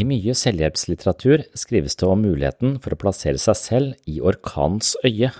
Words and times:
I 0.00 0.04
mye 0.06 0.32
selvhjelpslitteratur 0.38 1.42
skrives 1.58 1.98
det 2.00 2.08
om 2.08 2.22
muligheten 2.24 2.78
for 2.80 2.94
å 2.94 3.00
plassere 3.00 3.40
seg 3.42 3.58
selv 3.58 4.08
i 4.08 4.20
orkanens 4.24 4.94
øye. 5.04 5.32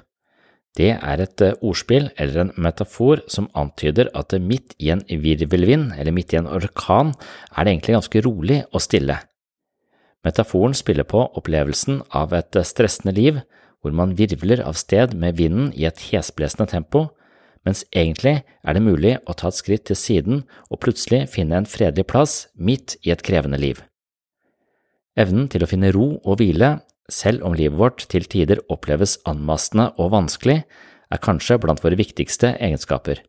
Det 0.76 0.90
er 0.94 1.22
et 1.24 1.42
eh, 1.42 1.56
ordspill 1.66 2.10
eller 2.20 2.44
en 2.44 2.52
metafor 2.60 3.24
som 3.30 3.48
antyder 3.58 4.10
at 4.14 4.36
midt 4.38 4.76
i 4.78 4.92
en 4.92 5.02
virvelvind 5.08 5.96
eller 5.96 6.14
midt 6.14 6.34
i 6.34 6.38
en 6.38 6.50
orkan 6.50 7.14
er 7.56 7.64
det 7.64 7.72
egentlig 7.72 7.96
ganske 7.96 8.22
rolig 8.26 8.60
og 8.70 8.84
stille. 8.84 9.16
Metaforen 10.26 10.76
spiller 10.76 11.08
på 11.08 11.24
opplevelsen 11.40 12.04
av 12.14 12.36
et 12.36 12.60
stressende 12.68 13.16
liv 13.16 13.40
hvor 13.80 13.96
man 13.96 14.12
virvler 14.18 14.60
av 14.62 14.76
sted 14.76 15.16
med 15.16 15.40
vinden 15.40 15.72
i 15.72 15.88
et 15.88 16.04
hesblesende 16.10 16.68
tempo, 16.68 17.08
mens 17.64 17.86
egentlig 17.96 18.42
er 18.44 18.76
det 18.76 18.84
mulig 18.84 19.16
å 19.24 19.34
ta 19.34 19.48
et 19.48 19.56
skritt 19.56 19.88
til 19.88 19.96
siden 19.96 20.42
og 20.68 20.84
plutselig 20.84 21.26
finne 21.32 21.56
en 21.56 21.68
fredelig 21.68 22.06
plass 22.12 22.42
midt 22.54 22.98
i 23.00 23.14
et 23.14 23.24
krevende 23.24 23.58
liv. 23.60 23.80
Evnen 25.20 25.50
til 25.52 25.64
å 25.64 25.68
finne 25.68 25.90
ro 25.92 26.14
og 26.24 26.38
hvile, 26.40 26.78
selv 27.10 27.44
om 27.44 27.56
livet 27.56 27.76
vårt 27.76 28.06
til 28.08 28.24
tider 28.30 28.62
oppleves 28.72 29.18
anmastende 29.28 29.90
og 30.00 30.14
vanskelig, 30.14 30.62
er 31.10 31.20
kanskje 31.20 31.58
blant 31.60 31.82
våre 31.82 31.98
viktigste 31.98 32.54
egenskaper. 32.62 33.20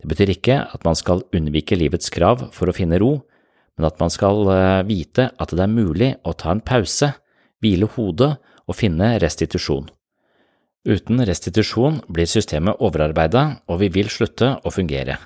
Det 0.00 0.08
betyr 0.10 0.32
ikke 0.34 0.60
at 0.64 0.86
man 0.86 0.96
skal 0.98 1.24
unnvike 1.34 1.76
livets 1.76 2.12
krav 2.14 2.46
for 2.54 2.70
å 2.70 2.76
finne 2.76 3.00
ro, 3.02 3.18
men 3.76 3.88
at 3.88 3.98
man 4.00 4.12
skal 4.12 4.46
eh, 4.52 4.80
vite 4.86 5.28
at 5.40 5.52
det 5.52 5.64
er 5.64 5.72
mulig 5.72 6.12
å 6.22 6.34
ta 6.38 6.54
en 6.54 6.62
pause, 6.64 7.10
hvile 7.60 7.88
hodet 7.96 8.34
og 8.64 8.78
finne 8.78 9.14
restitusjon. 9.22 9.90
Uten 10.84 11.24
restitusjon 11.24 12.02
blir 12.12 12.28
systemet 12.28 12.80
overarbeidet, 12.84 13.44
og 13.68 13.80
vi 13.80 13.88
vil 13.92 14.10
slutte 14.12 14.58
å 14.60 14.72
fungere. 14.72 15.16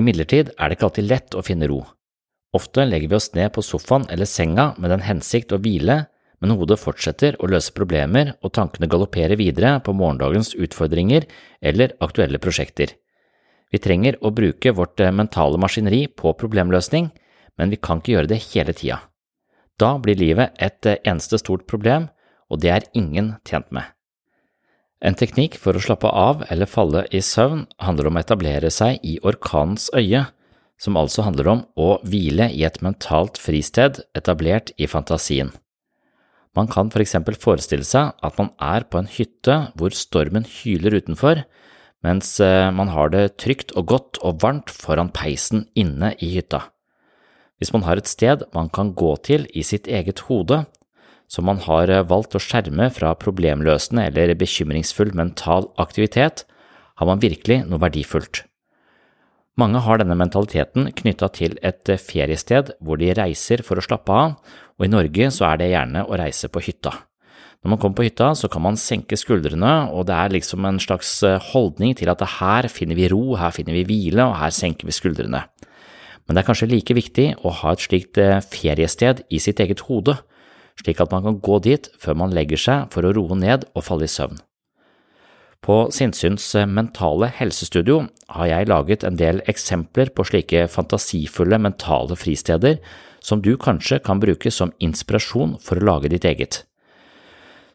Imidlertid 0.00 0.54
er 0.56 0.68
det 0.68 0.76
ikke 0.76 0.88
alltid 0.90 1.08
lett 1.10 1.36
å 1.36 1.44
finne 1.44 1.68
ro. 1.70 1.82
Ofte 2.56 2.86
legger 2.88 3.10
vi 3.10 3.18
oss 3.18 3.32
ned 3.36 3.52
på 3.52 3.64
sofaen 3.64 4.06
eller 4.12 4.28
senga 4.28 4.70
med 4.80 4.92
den 4.94 5.04
hensikt 5.04 5.52
å 5.52 5.60
hvile, 5.60 6.04
men 6.40 6.52
hodet 6.56 6.78
fortsetter 6.80 7.36
å 7.40 7.48
løse 7.50 7.74
problemer 7.76 8.34
og 8.44 8.54
tankene 8.56 8.88
galopperer 8.92 9.38
videre 9.40 9.76
på 9.84 9.94
morgendagens 9.96 10.54
utfordringer 10.54 11.26
eller 11.60 11.96
aktuelle 12.04 12.40
prosjekter. 12.40 12.92
Vi 13.72 13.80
trenger 13.82 14.18
å 14.22 14.30
bruke 14.30 14.72
vårt 14.76 15.00
eh, 15.02 15.12
mentale 15.12 15.58
maskineri 15.58 16.06
på 16.08 16.32
problemløsning, 16.38 17.10
men 17.58 17.72
vi 17.72 17.80
kan 17.80 18.00
ikke 18.00 18.14
gjøre 18.14 18.30
det 18.30 18.42
hele 18.52 18.76
tida. 18.76 19.00
Da 19.80 19.96
blir 20.00 20.18
livet 20.20 20.54
et 20.62 20.86
eh, 20.86 21.00
eneste 21.04 21.40
stort 21.42 21.66
problem, 21.68 22.08
og 22.48 22.62
det 22.62 22.72
er 22.72 22.88
ingen 22.94 23.34
tjent 23.48 23.72
med. 23.74 23.90
En 25.04 25.16
teknikk 25.18 25.58
for 25.60 25.76
å 25.76 25.82
slappe 25.82 26.08
av 26.08 26.46
eller 26.48 26.70
falle 26.70 27.04
i 27.12 27.20
søvn 27.20 27.66
handler 27.82 28.08
om 28.08 28.16
å 28.16 28.22
etablere 28.22 28.70
seg 28.72 29.02
i 29.04 29.18
orkanens 29.26 29.90
øye, 29.96 30.24
som 30.80 30.98
altså 31.00 31.24
handler 31.24 31.48
om 31.50 31.62
å 31.80 31.96
hvile 32.04 32.50
i 32.52 32.64
et 32.68 32.80
mentalt 32.84 33.40
fristed 33.40 34.02
etablert 34.16 34.72
i 34.76 34.88
fantasien. 34.90 35.52
Man 36.56 36.68
kan 36.72 36.88
for 36.92 37.04
eksempel 37.04 37.36
forestille 37.36 37.84
seg 37.84 38.14
at 38.24 38.38
man 38.40 38.52
er 38.62 38.86
på 38.88 39.00
en 39.00 39.10
hytte 39.10 39.58
hvor 39.76 39.96
stormen 39.96 40.46
hyler 40.48 40.96
utenfor, 40.96 41.42
mens 42.04 42.36
eh, 42.40 42.70
man 42.72 42.92
har 42.92 43.12
det 43.12 43.36
trygt 43.42 43.74
og 43.76 43.90
godt 43.92 44.20
og 44.24 44.40
varmt 44.44 44.72
foran 44.72 45.12
peisen 45.12 45.66
inne 45.76 46.14
i 46.22 46.30
hytta. 46.36 46.62
Hvis 47.60 47.72
man 47.72 47.86
har 47.88 48.00
et 48.00 48.08
sted 48.08 48.44
man 48.56 48.68
kan 48.72 48.92
gå 48.96 49.14
til 49.24 49.46
i 49.56 49.64
sitt 49.64 49.88
eget 49.88 50.26
hode, 50.28 50.64
som 51.28 51.48
man 51.48 51.60
har 51.64 51.92
eh, 51.92 52.04
valgt 52.08 52.36
å 52.36 52.42
skjerme 52.42 52.88
fra 52.94 53.14
problemløsende 53.20 54.06
eller 54.08 54.36
bekymringsfull 54.38 55.12
mental 55.16 55.70
aktivitet, 55.82 56.44
har 56.96 57.08
man 57.08 57.20
virkelig 57.20 57.64
noe 57.68 57.82
verdifullt. 57.82 58.44
Mange 59.56 59.80
har 59.80 59.96
denne 59.96 60.18
mentaliteten 60.20 60.90
knytta 60.98 61.30
til 61.32 61.54
et 61.64 61.88
eh, 61.88 62.00
feriested 62.00 62.74
hvor 62.84 63.00
de 63.00 63.14
reiser 63.16 63.62
for 63.64 63.80
å 63.80 63.84
slappe 63.84 64.12
av, 64.12 64.34
og 64.76 64.84
i 64.84 64.90
Norge 64.92 65.30
så 65.32 65.46
er 65.48 65.60
det 65.62 65.70
gjerne 65.70 66.02
å 66.04 66.18
reise 66.20 66.50
på 66.52 66.60
hytta. 66.66 66.92
Når 67.64 67.72
man 67.72 67.80
kommer 67.80 67.96
på 67.96 68.04
hytta, 68.04 68.34
så 68.36 68.50
kan 68.52 68.62
man 68.66 68.76
senke 68.76 69.16
skuldrene, 69.16 69.70
og 69.96 70.04
det 70.10 70.16
er 70.20 70.34
liksom 70.34 70.68
en 70.68 70.80
slags 70.82 71.14
eh, 71.24 71.40
holdning 71.54 71.96
til 71.96 72.12
at 72.12 72.20
her 72.36 72.68
finner 72.68 72.98
vi 72.98 73.08
ro, 73.08 73.32
her 73.40 73.54
finner 73.56 73.78
vi 73.78 73.86
hvile, 73.88 74.26
og 74.28 74.36
her 74.42 74.52
senker 74.52 74.90
vi 74.90 74.94
skuldrene. 74.94 75.46
Men 76.26 76.36
det 76.36 76.42
er 76.42 76.48
kanskje 76.50 76.68
like 76.68 76.96
viktig 76.98 77.26
å 77.40 77.54
ha 77.62 77.72
et 77.72 77.86
slikt 77.86 78.20
eh, 78.20 78.42
feriested 78.44 79.24
i 79.32 79.40
sitt 79.40 79.62
eget 79.64 79.86
hode, 79.88 80.18
slik 80.76 81.00
at 81.00 81.16
man 81.16 81.24
kan 81.24 81.40
gå 81.40 81.62
dit 81.64 81.88
før 81.96 82.20
man 82.26 82.36
legger 82.36 82.60
seg 82.60 82.92
for 82.92 83.08
å 83.08 83.14
roe 83.16 83.40
ned 83.40 83.64
og 83.72 83.88
falle 83.88 84.04
i 84.04 84.12
søvn. 84.12 84.36
På 85.64 85.88
Sinnsyns 85.90 86.52
mentale 86.68 87.30
helsestudio 87.34 88.04
har 88.34 88.50
jeg 88.50 88.68
laget 88.70 89.04
en 89.06 89.18
del 89.18 89.42
eksempler 89.50 90.12
på 90.14 90.26
slike 90.28 90.66
fantasifulle 90.70 91.58
mentale 91.58 92.16
fristeder 92.18 92.78
som 93.24 93.42
du 93.42 93.56
kanskje 93.58 93.98
kan 94.04 94.22
bruke 94.22 94.52
som 94.54 94.72
inspirasjon 94.78 95.56
for 95.62 95.80
å 95.80 95.88
lage 95.90 96.12
ditt 96.12 96.26
eget. 96.28 96.62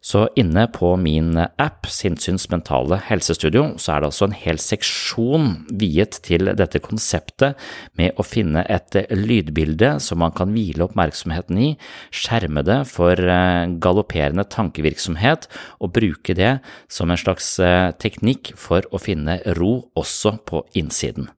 Så 0.01 0.24
inne 0.36 0.63
på 0.74 0.95
min 0.98 1.36
app, 1.38 1.86
Sinnsyns 1.86 2.48
mentale 2.50 2.98
helsestudio, 3.06 3.75
så 3.77 3.94
er 3.94 4.01
det 4.01 4.07
altså 4.09 4.25
en 4.25 4.33
hel 4.33 4.57
seksjon 4.57 5.51
viet 5.77 6.18
til 6.25 6.50
dette 6.57 6.81
konseptet 6.81 7.59
med 8.00 8.18
å 8.18 8.25
finne 8.25 8.63
et 8.65 8.98
lydbilde 9.13 9.92
som 10.01 10.18
man 10.24 10.33
kan 10.33 10.50
hvile 10.56 10.88
oppmerksomheten 10.88 11.59
i, 11.62 11.69
skjerme 12.09 12.63
det 12.65 12.80
for 12.89 13.13
eh, 13.13 13.68
galopperende 13.83 14.48
tankevirksomhet 14.50 15.45
og 15.77 15.94
bruke 15.94 16.33
det 16.33 16.56
som 16.89 17.13
en 17.13 17.21
slags 17.21 17.53
eh, 17.62 17.94
teknikk 18.01 18.56
for 18.57 18.89
å 18.89 19.01
finne 19.01 19.38
ro 19.59 19.75
også 19.94 20.39
på 20.50 20.63
innsiden. 20.81 21.30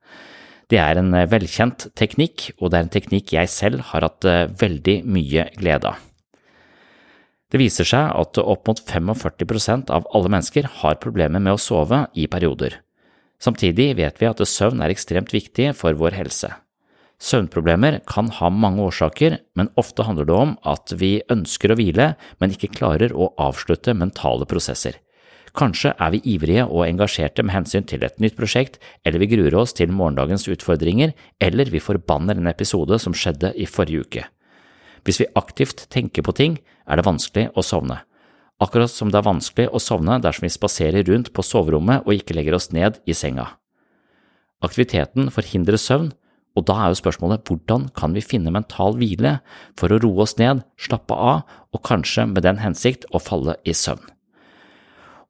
Det 0.71 0.79
er 0.79 1.03
en 1.03 1.11
eh, 1.19 1.27
velkjent 1.27 1.89
teknikk, 1.99 2.53
og 2.61 2.71
det 2.71 2.79
er 2.79 2.87
en 2.87 2.95
teknikk 2.95 3.35
jeg 3.35 3.51
selv 3.51 3.89
har 3.91 4.07
hatt 4.07 4.31
veldig 4.63 5.01
mye 5.03 5.49
glede 5.59 5.91
av. 5.91 6.12
Det 7.53 7.61
viser 7.61 7.85
seg 7.85 8.09
at 8.17 8.39
opp 8.41 8.65
mot 8.65 8.79
45% 8.81 9.91
av 9.93 10.07
alle 10.17 10.31
mennesker 10.33 10.65
har 10.81 10.97
problemer 11.03 11.37
med 11.37 11.53
å 11.53 11.61
sove 11.61 12.07
i 12.17 12.25
perioder. 12.25 12.79
Samtidig 13.37 13.91
vet 13.99 14.17
vi 14.17 14.25
at 14.25 14.41
søvn 14.41 14.81
er 14.81 14.89
ekstremt 14.89 15.29
viktig 15.35 15.69
for 15.77 15.93
vår 15.99 16.17
helse. 16.17 16.49
Søvnproblemer 17.21 17.99
kan 18.09 18.31
ha 18.39 18.49
mange 18.49 18.81
årsaker, 18.87 19.37
men 19.53 19.69
ofte 19.77 20.03
handler 20.07 20.25
det 20.27 20.35
om 20.35 20.57
at 20.65 20.95
vi 20.97 21.13
ønsker 21.31 21.71
å 21.71 21.77
hvile, 21.77 22.09
men 22.41 22.55
ikke 22.55 22.73
klarer 22.73 23.13
å 23.13 23.29
avslutte 23.37 23.93
mentale 23.95 24.49
prosesser. 24.49 24.97
Kanskje 25.53 25.93
er 26.01 26.15
vi 26.15 26.23
ivrige 26.33 26.65
og 26.65 26.87
engasjerte 26.87 27.45
med 27.45 27.53
hensyn 27.53 27.85
til 27.85 28.01
et 28.03 28.17
nytt 28.17 28.35
prosjekt, 28.39 28.81
eller 29.05 29.21
vi 29.21 29.29
gruer 29.35 29.61
oss 29.61 29.77
til 29.77 29.93
morgendagens 29.93 30.49
utfordringer, 30.49 31.13
eller 31.37 31.69
vi 31.69 31.83
forbanner 31.83 32.41
en 32.41 32.49
episode 32.49 32.97
som 32.99 33.13
skjedde 33.13 33.53
i 33.53 33.69
forrige 33.69 34.07
uke. 34.07 34.31
Hvis 35.03 35.19
vi 35.21 35.31
aktivt 35.39 35.85
tenker 35.91 36.23
på 36.23 36.35
ting, 36.35 36.57
er 36.87 36.99
det 36.99 37.07
vanskelig 37.07 37.49
å 37.55 37.63
sovne. 37.65 38.01
Akkurat 38.63 38.91
som 38.91 39.11
det 39.11 39.19
er 39.19 39.27
vanskelig 39.27 39.67
å 39.73 39.81
sovne 39.81 40.19
dersom 40.23 40.45
vi 40.47 40.53
spaserer 40.53 41.03
rundt 41.09 41.33
på 41.35 41.43
soverommet 41.43 42.05
og 42.05 42.15
ikke 42.15 42.35
legger 42.37 42.55
oss 42.55 42.71
ned 42.75 43.01
i 43.09 43.15
senga. 43.17 43.49
Aktiviteten 44.63 45.27
forhindrer 45.33 45.81
søvn, 45.81 46.13
og 46.53 46.67
da 46.69 46.77
er 46.79 46.93
jo 46.93 47.01
spørsmålet 47.01 47.43
hvordan 47.49 47.89
kan 47.97 48.13
vi 48.15 48.23
finne 48.23 48.53
mental 48.53 48.95
hvile 48.99 49.39
for 49.79 49.91
å 49.91 49.99
roe 49.99 50.23
oss 50.23 50.37
ned, 50.39 50.61
slappe 50.77 51.17
av 51.17 51.43
og 51.73 51.83
kanskje 51.83 52.27
med 52.29 52.45
den 52.45 52.61
hensikt 52.61 53.09
å 53.11 53.19
falle 53.19 53.57
i 53.65 53.73
søvn. 53.75 54.12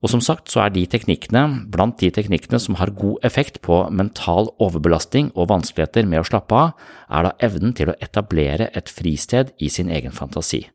Og 0.03 0.11
som 0.11 0.19
sagt 0.19 0.51
så 0.51 0.65
er 0.65 0.73
de 0.75 0.83
teknikkene 0.91 1.45
blant 1.71 1.95
de 2.01 2.09
teknikkene 2.11 2.59
som 2.59 2.75
har 2.75 2.91
god 2.91 3.23
effekt 3.23 3.61
på 3.63 3.77
mental 3.95 4.49
overbelastning 4.59 5.29
og 5.31 5.47
vanskeligheter 5.53 6.03
med 6.09 6.19
å 6.19 6.27
slappe 6.27 6.59
av, 6.59 6.73
er 7.07 7.29
da 7.29 7.31
evnen 7.47 7.71
til 7.77 7.93
å 7.93 7.97
etablere 8.03 8.67
et 8.75 8.91
fristed 8.91 9.53
i 9.63 9.71
sin 9.71 9.87
egen 9.87 10.11
fantasi. 10.11 10.65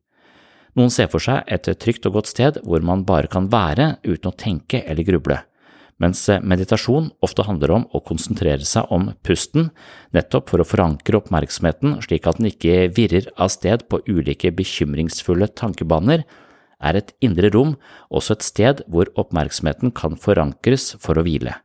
Noen 0.79 0.93
ser 0.95 1.11
for 1.13 1.21
seg 1.21 1.45
et 1.51 1.69
trygt 1.83 2.09
og 2.09 2.17
godt 2.17 2.33
sted 2.33 2.61
hvor 2.65 2.81
man 2.85 3.05
bare 3.05 3.29
kan 3.29 3.51
være 3.53 3.99
uten 4.07 4.31
å 4.31 4.37
tenke 4.39 4.81
eller 4.87 5.05
gruble, 5.05 5.43
mens 6.01 6.25
meditasjon 6.41 7.11
ofte 7.25 7.45
handler 7.45 7.75
om 7.75 7.87
å 7.93 8.01
konsentrere 8.07 8.65
seg 8.65 8.89
om 8.95 9.11
pusten, 9.27 9.73
nettopp 10.15 10.53
for 10.55 10.63
å 10.63 10.69
forankre 10.69 11.21
oppmerksomheten 11.21 11.99
slik 12.07 12.31
at 12.31 12.41
den 12.41 12.49
ikke 12.53 12.87
virrer 12.97 13.29
av 13.37 13.53
sted 13.53 13.85
på 13.91 14.01
ulike 14.09 14.55
bekymringsfulle 14.57 15.51
tankebaner 15.59 16.25
er 16.79 16.99
et 16.99 17.15
indre 17.25 17.51
rom 17.55 17.77
også 18.09 18.37
et 18.37 18.47
sted 18.47 18.83
hvor 18.89 19.11
oppmerksomheten 19.19 19.93
kan 19.97 20.17
forankres 20.21 20.95
for 21.03 21.19
å 21.19 21.25
hvile. 21.27 21.57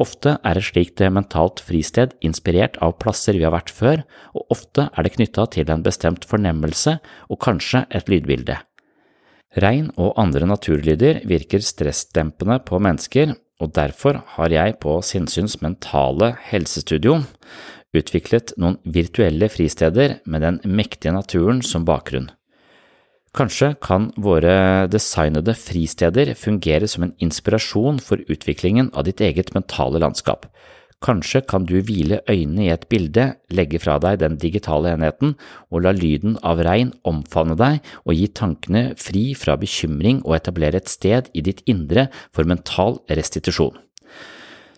Ofte 0.00 0.38
er 0.46 0.56
et 0.56 0.64
slikt 0.64 1.02
mentalt 1.12 1.60
fristed 1.60 2.14
inspirert 2.24 2.78
av 2.80 2.96
plasser 3.02 3.36
vi 3.36 3.44
har 3.44 3.52
vært 3.52 3.72
før, 3.74 4.00
og 4.32 4.54
ofte 4.54 4.88
er 4.88 5.04
det 5.04 5.12
knytta 5.18 5.44
til 5.52 5.68
en 5.68 5.84
bestemt 5.84 6.24
fornemmelse 6.28 6.96
og 7.28 7.40
kanskje 7.44 7.84
et 7.90 8.08
lydbilde. 8.08 8.56
Regn 9.60 9.90
og 9.98 10.14
andre 10.20 10.46
naturlyder 10.46 11.24
virker 11.28 11.60
stressdempende 11.64 12.60
på 12.64 12.80
mennesker, 12.80 13.34
og 13.60 13.74
derfor 13.76 14.22
har 14.38 14.54
jeg 14.54 14.78
på 14.80 14.94
Sinnsyns 15.04 15.58
mentale 15.60 16.32
helsestudio 16.48 17.18
utviklet 17.92 18.54
noen 18.56 18.78
virtuelle 18.86 19.50
fristeder 19.52 20.20
med 20.24 20.46
den 20.46 20.60
mektige 20.64 21.12
naturen 21.12 21.60
som 21.66 21.84
bakgrunn. 21.84 22.30
Kanskje 23.30 23.76
kan 23.78 24.08
våre 24.18 24.88
designede 24.90 25.52
fristeder 25.54 26.32
fungere 26.34 26.88
som 26.90 27.04
en 27.06 27.12
inspirasjon 27.22 28.00
for 28.02 28.18
utviklingen 28.26 28.88
av 28.90 29.06
ditt 29.06 29.22
eget 29.22 29.52
mentale 29.54 30.00
landskap. 30.02 30.48
Kanskje 31.00 31.40
kan 31.48 31.64
du 31.64 31.76
hvile 31.78 32.18
øynene 32.28 32.66
i 32.66 32.72
et 32.74 32.88
bilde, 32.90 33.28
legge 33.54 33.78
fra 33.80 34.00
deg 34.02 34.18
den 34.20 34.34
digitale 34.42 34.90
enheten 34.96 35.36
og 35.70 35.86
la 35.86 35.94
lyden 35.96 36.34
av 36.42 36.58
regn 36.66 36.90
omfavne 37.06 37.54
deg 37.56 37.78
og 38.02 38.18
gi 38.18 38.26
tankene 38.34 38.82
fri 39.00 39.30
fra 39.38 39.54
bekymring 39.62 40.20
og 40.26 40.34
etablere 40.40 40.82
et 40.82 40.90
sted 40.90 41.30
i 41.32 41.46
ditt 41.46 41.62
indre 41.70 42.08
for 42.34 42.44
mental 42.50 42.98
restitusjon. 43.08 43.78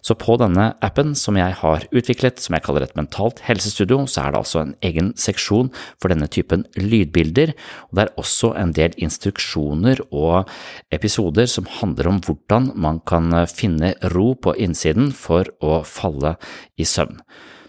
Så 0.03 0.17
på 0.19 0.35
denne 0.41 0.73
appen 0.83 1.15
som 1.19 1.37
jeg 1.39 1.55
har 1.61 1.87
utviklet, 1.95 2.41
som 2.43 2.57
jeg 2.57 2.65
kaller 2.67 2.87
et 2.87 2.97
mentalt 2.99 3.43
helsestudio, 3.47 4.01
så 4.11 4.25
er 4.25 4.35
det 4.35 4.41
altså 4.41 4.63
en 4.65 4.75
egen 4.83 5.13
seksjon 5.19 5.71
for 6.03 6.11
denne 6.11 6.27
typen 6.27 6.67
lydbilder, 6.75 7.55
og 7.89 7.99
det 7.99 8.05
er 8.05 8.13
også 8.19 8.53
en 8.59 8.75
del 8.75 8.97
instruksjoner 8.99 10.03
og 10.11 10.51
episoder 10.95 11.47
som 11.51 11.71
handler 11.79 12.11
om 12.11 12.21
hvordan 12.27 12.73
man 12.75 12.99
kan 13.07 13.31
finne 13.51 13.95
ro 14.15 14.33
på 14.35 14.57
innsiden 14.59 15.13
for 15.15 15.47
å 15.63 15.81
falle 15.87 16.35
i 16.75 16.89
søvn. 16.89 17.23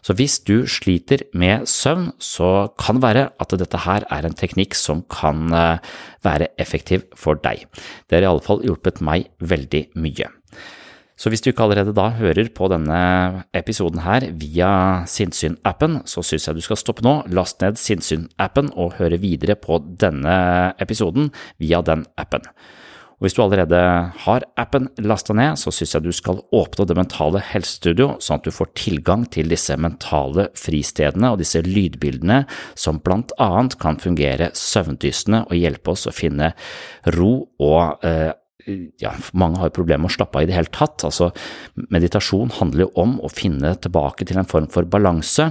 Så 0.03 0.11
hvis 0.19 0.41
du 0.43 0.65
sliter 0.67 1.21
med 1.37 1.63
søvn, 1.69 2.09
så 2.19 2.67
kan 2.79 2.97
det 2.97 3.05
være 3.05 3.27
at 3.39 3.55
dette 3.55 3.83
her 3.85 4.03
er 4.11 4.27
en 4.27 4.35
teknikk 4.35 4.75
som 4.75 5.05
kan 5.07 5.47
eh, 5.55 5.93
være 6.27 6.51
effektiv 6.59 7.05
for 7.15 7.39
deg. 7.39 7.63
Det 8.09 8.19
har 8.19 8.27
i 8.27 8.31
alle 8.33 8.43
fall 8.43 8.65
hjulpet 8.67 8.99
meg 9.05 9.29
veldig 9.39 9.85
mye. 9.95 10.27
Så 11.19 11.29
hvis 11.29 11.43
du 11.45 11.51
ikke 11.51 11.67
allerede 11.67 11.93
da 11.95 12.07
hører 12.17 12.49
på 12.55 12.67
denne 12.73 13.43
episoden 13.55 14.01
her 14.01 14.25
via 14.33 14.69
Sinnsyn-appen, 15.09 16.01
så 16.09 16.23
synes 16.25 16.47
jeg 16.47 16.57
du 16.57 16.63
skal 16.65 16.79
stoppe 16.79 17.05
nå, 17.05 17.19
last 17.29 17.61
ned 17.61 17.77
Sinnsyn-appen 17.77 18.73
og 18.73 18.95
høre 18.97 19.21
videre 19.21 19.55
på 19.59 19.77
denne 20.01 20.73
episoden 20.81 21.29
via 21.61 21.83
den 21.85 22.07
appen. 22.17 22.49
Og 23.23 23.27
Hvis 23.27 23.37
du 23.37 23.43
allerede 23.43 23.79
har 24.25 24.43
appen 24.59 24.89
lasta 24.99 25.31
ned, 25.37 25.55
så 25.55 25.71
synes 25.71 25.93
jeg 25.93 26.03
du 26.03 26.11
skal 26.11 26.41
åpne 26.51 26.87
det 26.89 26.97
mentale 26.97 27.39
helsestudio, 27.53 28.17
sånn 28.19 28.41
at 28.41 28.49
du 28.49 28.51
får 28.51 28.73
tilgang 28.75 29.23
til 29.31 29.47
disse 29.53 29.77
mentale 29.79 30.49
fristedene 30.59 31.29
og 31.31 31.39
disse 31.39 31.61
lydbildene 31.63 32.41
som 32.75 32.99
blant 33.05 33.31
annet 33.39 33.77
kan 33.79 34.01
fungere 34.01 34.49
søvndystende 34.57 35.45
og 35.45 35.55
hjelpe 35.55 35.93
oss 35.93 36.03
å 36.09 36.15
finne 36.15 36.51
ro 37.15 37.35
og 37.63 38.03
eh, 38.03 38.33
ja, 39.01 39.11
mange 39.35 39.59
har 39.59 39.73
problemer 39.75 40.05
med 40.05 40.11
å 40.11 40.15
slappe 40.15 40.39
av 40.39 40.45
i 40.45 40.47
det 40.47 40.55
hele 40.55 40.71
tatt. 40.73 41.03
Altså, 41.07 41.29
meditasjon 41.93 42.53
handler 42.59 42.85
jo 42.85 42.91
om 43.03 43.17
å 43.23 43.31
finne 43.31 43.73
tilbake 43.83 44.27
til 44.27 44.39
en 44.39 44.47
form 44.49 44.69
for 44.71 44.87
balanse, 44.87 45.49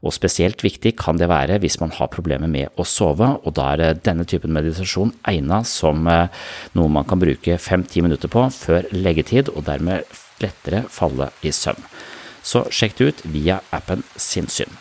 og 0.00 0.16
spesielt 0.16 0.64
viktig 0.64 0.94
kan 1.00 1.20
det 1.20 1.28
være 1.32 1.58
hvis 1.62 1.78
man 1.82 1.92
har 1.98 2.12
problemer 2.14 2.50
med 2.50 2.72
å 2.80 2.86
sove, 2.88 3.34
og 3.42 3.56
da 3.58 3.72
er 3.74 4.00
denne 4.00 4.26
typen 4.28 4.54
meditasjon 4.56 5.12
egnet 5.28 5.68
som 5.68 6.08
eh, 6.08 6.30
noe 6.78 6.92
man 6.92 7.08
kan 7.08 7.20
bruke 7.20 7.58
fem–ti 7.60 8.04
minutter 8.04 8.32
på 8.32 8.46
før 8.54 8.88
leggetid, 8.94 9.52
og 9.52 9.66
dermed 9.68 10.08
lettere 10.42 10.84
falle 10.90 11.30
i 11.44 11.52
søvn. 11.54 11.84
Så 12.44 12.66
sjekk 12.72 12.98
det 12.98 13.06
ut 13.08 13.24
via 13.32 13.60
appen 13.72 14.02
Sinnsyn. 14.20 14.72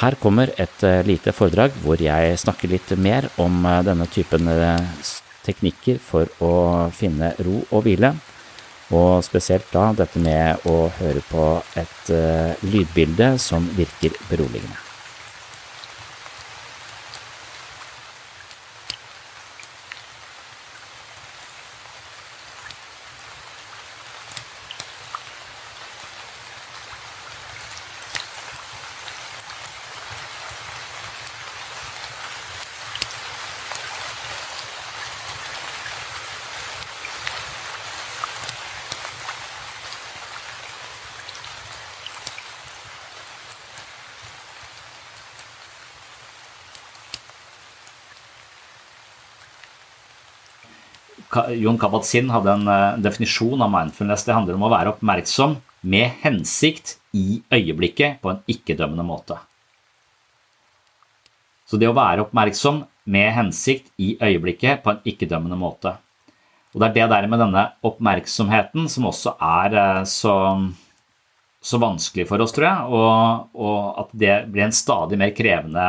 Her 0.00 0.16
kommer 0.20 0.52
et 0.60 0.84
eh, 0.86 1.02
lite 1.04 1.34
foredrag 1.36 1.74
hvor 1.84 2.00
jeg 2.00 2.38
snakker 2.40 2.72
litt 2.72 2.94
mer 2.96 3.28
om 3.40 3.60
eh, 3.66 3.82
denne 3.84 4.08
typen 4.08 4.48
teknikker 5.46 6.00
for 6.02 6.30
å 6.44 6.52
finne 6.94 7.32
ro 7.46 7.62
og 7.70 7.86
hvile. 7.86 8.14
Og 8.90 9.22
spesielt 9.22 9.70
da 9.70 9.92
dette 9.94 10.18
med 10.18 10.66
å 10.66 10.88
høre 10.98 11.22
på 11.30 11.48
et 11.78 12.10
uh, 12.10 12.66
lydbilde 12.66 13.36
som 13.38 13.68
virker 13.78 14.16
beroligende. 14.26 14.89
Jon 51.30 51.78
Kabat-Zinn 51.78 52.30
hadde 52.32 52.54
en 52.56 52.66
uh, 52.66 52.98
definisjon 53.02 53.62
av 53.62 53.70
mindfulness. 53.70 54.24
Det 54.26 54.34
handler 54.34 54.58
om 54.58 54.66
å 54.66 54.72
være 54.72 54.94
oppmerksom 54.96 55.56
med 55.90 56.18
hensikt 56.24 56.96
i 57.16 57.40
øyeblikket 57.54 58.18
på 58.22 58.32
en 58.32 58.42
ikke-dømmende 58.50 59.06
måte. 59.06 59.38
Så 61.70 61.78
det 61.78 61.86
å 61.86 61.94
være 61.94 62.26
oppmerksom 62.26 62.82
med 63.10 63.30
hensikt 63.36 63.92
i 64.02 64.16
øyeblikket 64.18 64.82
på 64.82 64.92
en 64.92 65.02
ikke-dømmende 65.06 65.58
måte. 65.58 65.94
Og 66.74 66.82
det 66.82 66.90
er 66.90 66.96
det 66.98 67.08
der 67.14 67.26
med 67.30 67.42
denne 67.42 67.64
oppmerksomheten 67.86 68.90
som 68.90 69.06
også 69.10 69.36
er 69.38 69.78
uh, 69.78 70.04
så, 70.06 70.34
så, 71.62 71.78
vanskelig 71.82 72.26
for 72.26 72.42
oss, 72.42 72.54
tror 72.56 72.66
jeg, 72.66 72.88
og, 72.90 73.54
og 73.54 74.02
at 74.02 74.16
det 74.18 74.36
blir 74.50 74.66
en 74.66 74.74
stadig 74.74 75.18
mer 75.18 75.34
krevende 75.36 75.86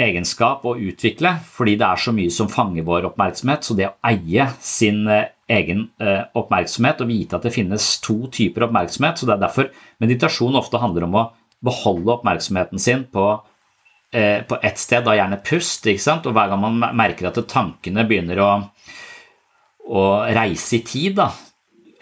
egenskap 0.00 0.64
å 0.64 0.74
utvikle, 0.80 1.34
fordi 1.44 1.76
det 1.80 1.86
er 1.86 2.00
så 2.00 2.14
mye 2.16 2.32
som 2.32 2.50
fanger 2.50 2.86
vår 2.86 3.10
oppmerksomhet. 3.10 3.66
Så 3.66 3.76
det 3.76 3.90
å 3.90 3.96
eie 4.08 4.48
sin 4.64 5.04
eh, 5.10 5.28
egen 5.52 5.86
eh, 6.00 6.24
oppmerksomhet 6.38 7.02
og 7.04 7.10
vite 7.10 7.36
at 7.36 7.46
det 7.46 7.54
finnes 7.54 7.88
to 8.04 8.22
typer 8.32 8.66
oppmerksomhet, 8.68 9.20
så 9.20 9.28
det 9.28 9.36
er 9.36 9.44
derfor 9.44 9.70
meditasjon 10.02 10.58
ofte 10.58 10.80
handler 10.82 11.08
om 11.08 11.18
å 11.20 11.28
beholde 11.62 12.16
oppmerksomheten 12.16 12.82
sin 12.82 13.04
på, 13.12 13.26
eh, 14.16 14.40
på 14.48 14.58
ett 14.62 14.80
sted, 14.80 15.04
da 15.04 15.16
gjerne 15.18 15.42
pust, 15.44 15.86
og 15.86 16.32
hver 16.32 16.52
gang 16.52 16.62
man 16.62 16.82
merker 16.96 17.28
at 17.28 17.40
tankene 17.50 18.06
begynner 18.08 18.42
å, 18.42 18.50
å 19.92 20.04
reise 20.32 20.78
i 20.80 20.84
tid, 20.86 21.18
da, 21.20 21.30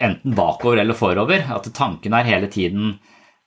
enten 0.01 0.33
bakover 0.37 0.81
eller 0.81 0.97
forover, 0.97 1.45
at 1.53 1.69
tankene 1.75 2.21
er 2.21 2.31
hele 2.31 2.49
tiden 2.51 2.95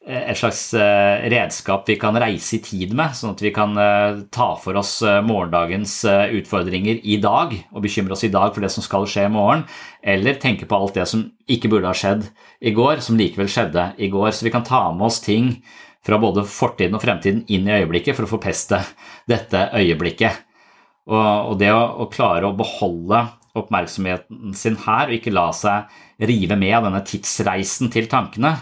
et 0.04 0.36
slags 0.36 0.60
eh, 0.76 1.24
redskap 1.32 1.88
vi 1.88 1.96
kan 2.00 2.16
reise 2.20 2.58
i 2.58 2.62
tid 2.64 2.92
med, 2.96 3.14
sånn 3.16 3.32
at 3.32 3.42
vi 3.44 3.52
kan 3.56 3.72
eh, 3.80 4.18
ta 4.34 4.50
for 4.60 4.76
oss 4.76 4.98
morgendagens 5.02 5.94
utfordringer 6.40 7.00
i 7.00 7.16
dag 7.22 7.54
og 7.72 7.84
bekymre 7.86 8.12
oss 8.16 8.26
i 8.26 8.32
dag 8.34 8.52
for 8.52 8.64
det 8.64 8.72
som 8.74 8.84
skal 8.84 9.08
skje 9.08 9.24
i 9.28 9.32
morgen, 9.32 9.64
eller 10.04 10.36
tenke 10.42 10.68
på 10.68 10.76
alt 10.76 10.98
det 10.98 11.08
som 11.08 11.24
ikke 11.48 11.72
burde 11.72 11.88
ha 11.88 11.96
skjedd 11.96 12.28
i 12.60 12.74
går, 12.76 13.00
som 13.04 13.16
likevel 13.20 13.48
skjedde 13.48 13.90
i 13.96 14.10
går. 14.12 14.30
Så 14.36 14.44
vi 14.44 14.52
kan 14.52 14.66
ta 14.66 14.86
med 14.92 15.08
oss 15.08 15.22
ting 15.24 15.54
fra 16.04 16.18
både 16.20 16.44
fortiden 16.48 16.96
og 16.98 17.04
fremtiden 17.04 17.44
inn 17.48 17.68
i 17.68 17.78
øyeblikket 17.80 18.16
for 18.16 18.26
å 18.26 18.34
forpeste 18.36 18.82
dette 19.30 19.70
øyeblikket. 19.72 20.44
Og, 21.04 21.56
det 21.60 21.68
å, 21.72 22.06
klare 22.12 22.48
å 22.48 22.56
beholde 22.56 23.26
oppmerksomheten 23.54 24.54
sin 24.56 24.78
her 24.86 25.10
og 25.10 25.18
ikke 25.18 25.34
la 25.34 25.50
seg 25.54 26.24
rive 26.24 26.56
med 26.56 26.78
av 26.78 26.86
denne 26.86 27.02
tidsreisen 27.04 27.92
til 27.92 28.08
tankene, 28.10 28.54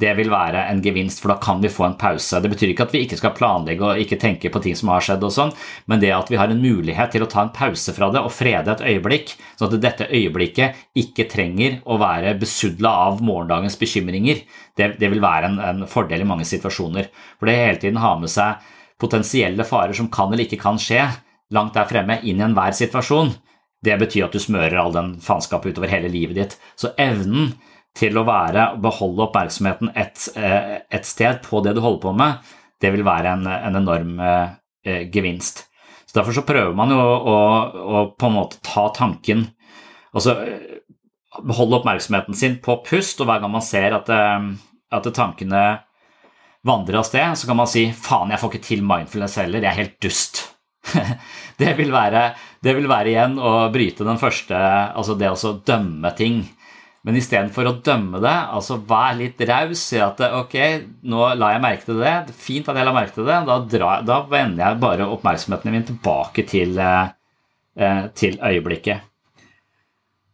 det 0.00 0.14
vil 0.16 0.30
være 0.32 0.62
en 0.70 0.80
gevinst, 0.82 1.20
for 1.20 1.32
da 1.32 1.36
kan 1.42 1.60
vi 1.60 1.70
få 1.72 1.84
en 1.86 1.96
pause. 2.00 2.40
Det 2.40 2.50
betyr 2.52 2.72
ikke 2.72 2.86
at 2.86 2.94
vi 2.94 3.02
ikke 3.04 3.18
skal 3.20 3.34
planlegge 3.36 3.84
og 3.84 4.00
ikke 4.00 4.18
tenke 4.20 4.50
på 4.52 4.62
ting 4.64 4.76
som 4.78 4.92
har 4.92 5.04
skjedd, 5.04 5.24
og 5.26 5.34
sånn, 5.34 5.52
men 5.90 6.00
det 6.02 6.12
at 6.16 6.30
vi 6.32 6.38
har 6.40 6.52
en 6.52 6.62
mulighet 6.62 7.12
til 7.14 7.24
å 7.24 7.28
ta 7.30 7.44
en 7.44 7.52
pause 7.54 7.94
fra 7.96 8.08
det 8.14 8.22
og 8.24 8.32
frede 8.34 8.72
et 8.72 8.84
øyeblikk, 8.92 9.34
sånn 9.58 9.68
at 9.68 9.84
dette 9.84 10.08
øyeblikket 10.08 10.80
ikke 11.02 11.28
trenger 11.30 11.80
å 11.84 11.98
være 12.00 12.36
besudla 12.40 12.92
av 13.10 13.22
morgendagens 13.24 13.78
bekymringer, 13.80 14.44
det, 14.78 14.94
det 15.00 15.10
vil 15.12 15.22
være 15.22 15.50
en, 15.50 15.58
en, 15.68 15.86
fordel 15.90 16.24
i 16.24 16.28
mange 16.28 16.48
situasjoner. 16.48 17.10
For 17.38 17.50
det 17.50 17.58
hele 17.58 17.80
tiden 17.82 18.00
har 18.00 18.20
med 18.20 18.32
seg 18.32 18.64
potensielle 19.00 19.66
farer 19.68 19.96
som 19.96 20.10
kan 20.12 20.32
eller 20.32 20.46
ikke 20.46 20.60
kan 20.62 20.80
skje, 20.80 21.04
langt 21.52 21.76
der 21.76 21.88
fremme, 21.90 22.20
inn 22.22 22.40
i 22.40 22.46
enhver 22.46 22.72
situasjon. 22.76 23.34
Det 23.84 23.96
betyr 24.00 24.26
at 24.26 24.36
du 24.36 24.40
smører 24.42 24.76
all 24.80 24.92
den 24.94 25.14
faenskapen 25.24 25.72
utover 25.72 25.90
hele 25.92 26.10
livet 26.12 26.36
ditt. 26.36 26.56
Så 26.76 26.92
evnen 27.00 27.54
til 27.96 28.16
å 28.16 28.24
være, 28.26 28.66
beholde 28.82 29.26
oppmerksomheten 29.26 29.92
et, 29.98 30.28
eh, 30.38 30.80
et, 30.90 31.06
sted 31.06 31.42
på 31.44 31.62
det 31.64 31.74
du 31.76 31.82
holder 31.84 32.02
på 32.04 32.12
med, 32.16 32.52
det 32.80 32.92
vil 32.94 33.04
være 33.06 33.34
en, 33.34 33.48
en 33.50 33.80
enorm 33.80 34.20
eh, 34.22 35.06
gevinst. 35.12 35.66
Så 36.06 36.18
Derfor 36.18 36.34
så 36.34 36.46
prøver 36.46 36.74
man 36.76 36.92
jo 36.94 36.98
å, 36.98 37.08
å, 37.18 37.38
å, 37.80 38.04
på 38.18 38.30
en 38.30 38.38
måte 38.40 38.62
ta 38.66 38.88
tanken 38.96 39.50
Altså 40.10 40.32
beholde 41.46 41.76
oppmerksomheten 41.76 42.34
sin 42.34 42.56
på 42.58 42.74
pust, 42.82 43.20
og 43.22 43.28
hver 43.28 43.38
gang 43.44 43.52
man 43.52 43.62
ser 43.62 43.94
at, 43.94 44.08
eh, 44.10 44.48
at 44.90 45.06
tankene 45.14 45.64
vandrer 46.66 46.98
av 46.98 47.06
sted, 47.06 47.38
så 47.38 47.46
kan 47.46 47.56
man 47.56 47.70
si 47.70 47.86
'faen, 47.92 48.30
jeg 48.30 48.40
får 48.40 48.50
ikke 48.50 48.66
til 48.66 48.82
mindfulness 48.82 49.38
heller, 49.38 49.62
jeg 49.62 49.70
er 49.70 49.82
helt 49.82 50.00
dust'. 50.02 50.48
det, 51.60 51.76
vil 51.76 51.92
være, 51.92 52.34
det 52.62 52.74
vil 52.74 52.88
være 52.88 53.12
igjen 53.12 53.38
å 53.38 53.68
bryte 53.68 54.00
den 54.00 54.16
første 54.16 54.56
Altså 54.96 55.12
det 55.14 55.28
å 55.28 55.52
dømme 55.60 56.08
ting 56.16 56.38
men 57.06 57.16
istedenfor 57.16 57.68
å 57.68 57.76
dømme 57.84 58.20
det, 58.20 58.34
altså 58.52 58.76
vær 58.88 59.14
litt 59.16 59.40
raus, 59.48 59.86
si 59.88 60.00
at 60.02 60.20
ok, 60.20 60.56
nå 61.08 61.30
la 61.40 61.54
jeg 61.54 61.62
merke 61.64 61.86
til 61.86 62.02
det, 62.02 62.16
fint 62.36 62.68
at 62.68 62.76
jeg 62.76 62.88
la 62.88 62.92
merke 62.96 63.16
til 63.16 63.28
det, 63.28 63.38
da, 63.48 63.56
drar, 63.72 64.02
da 64.04 64.18
vender 64.28 64.66
jeg 64.66 64.80
bare 64.82 65.08
oppmerksomheten 65.08 65.72
min 65.72 65.86
tilbake 65.88 66.44
til, 66.50 66.76
eh, 66.76 68.02
til 68.20 68.36
øyeblikket. 68.36 69.06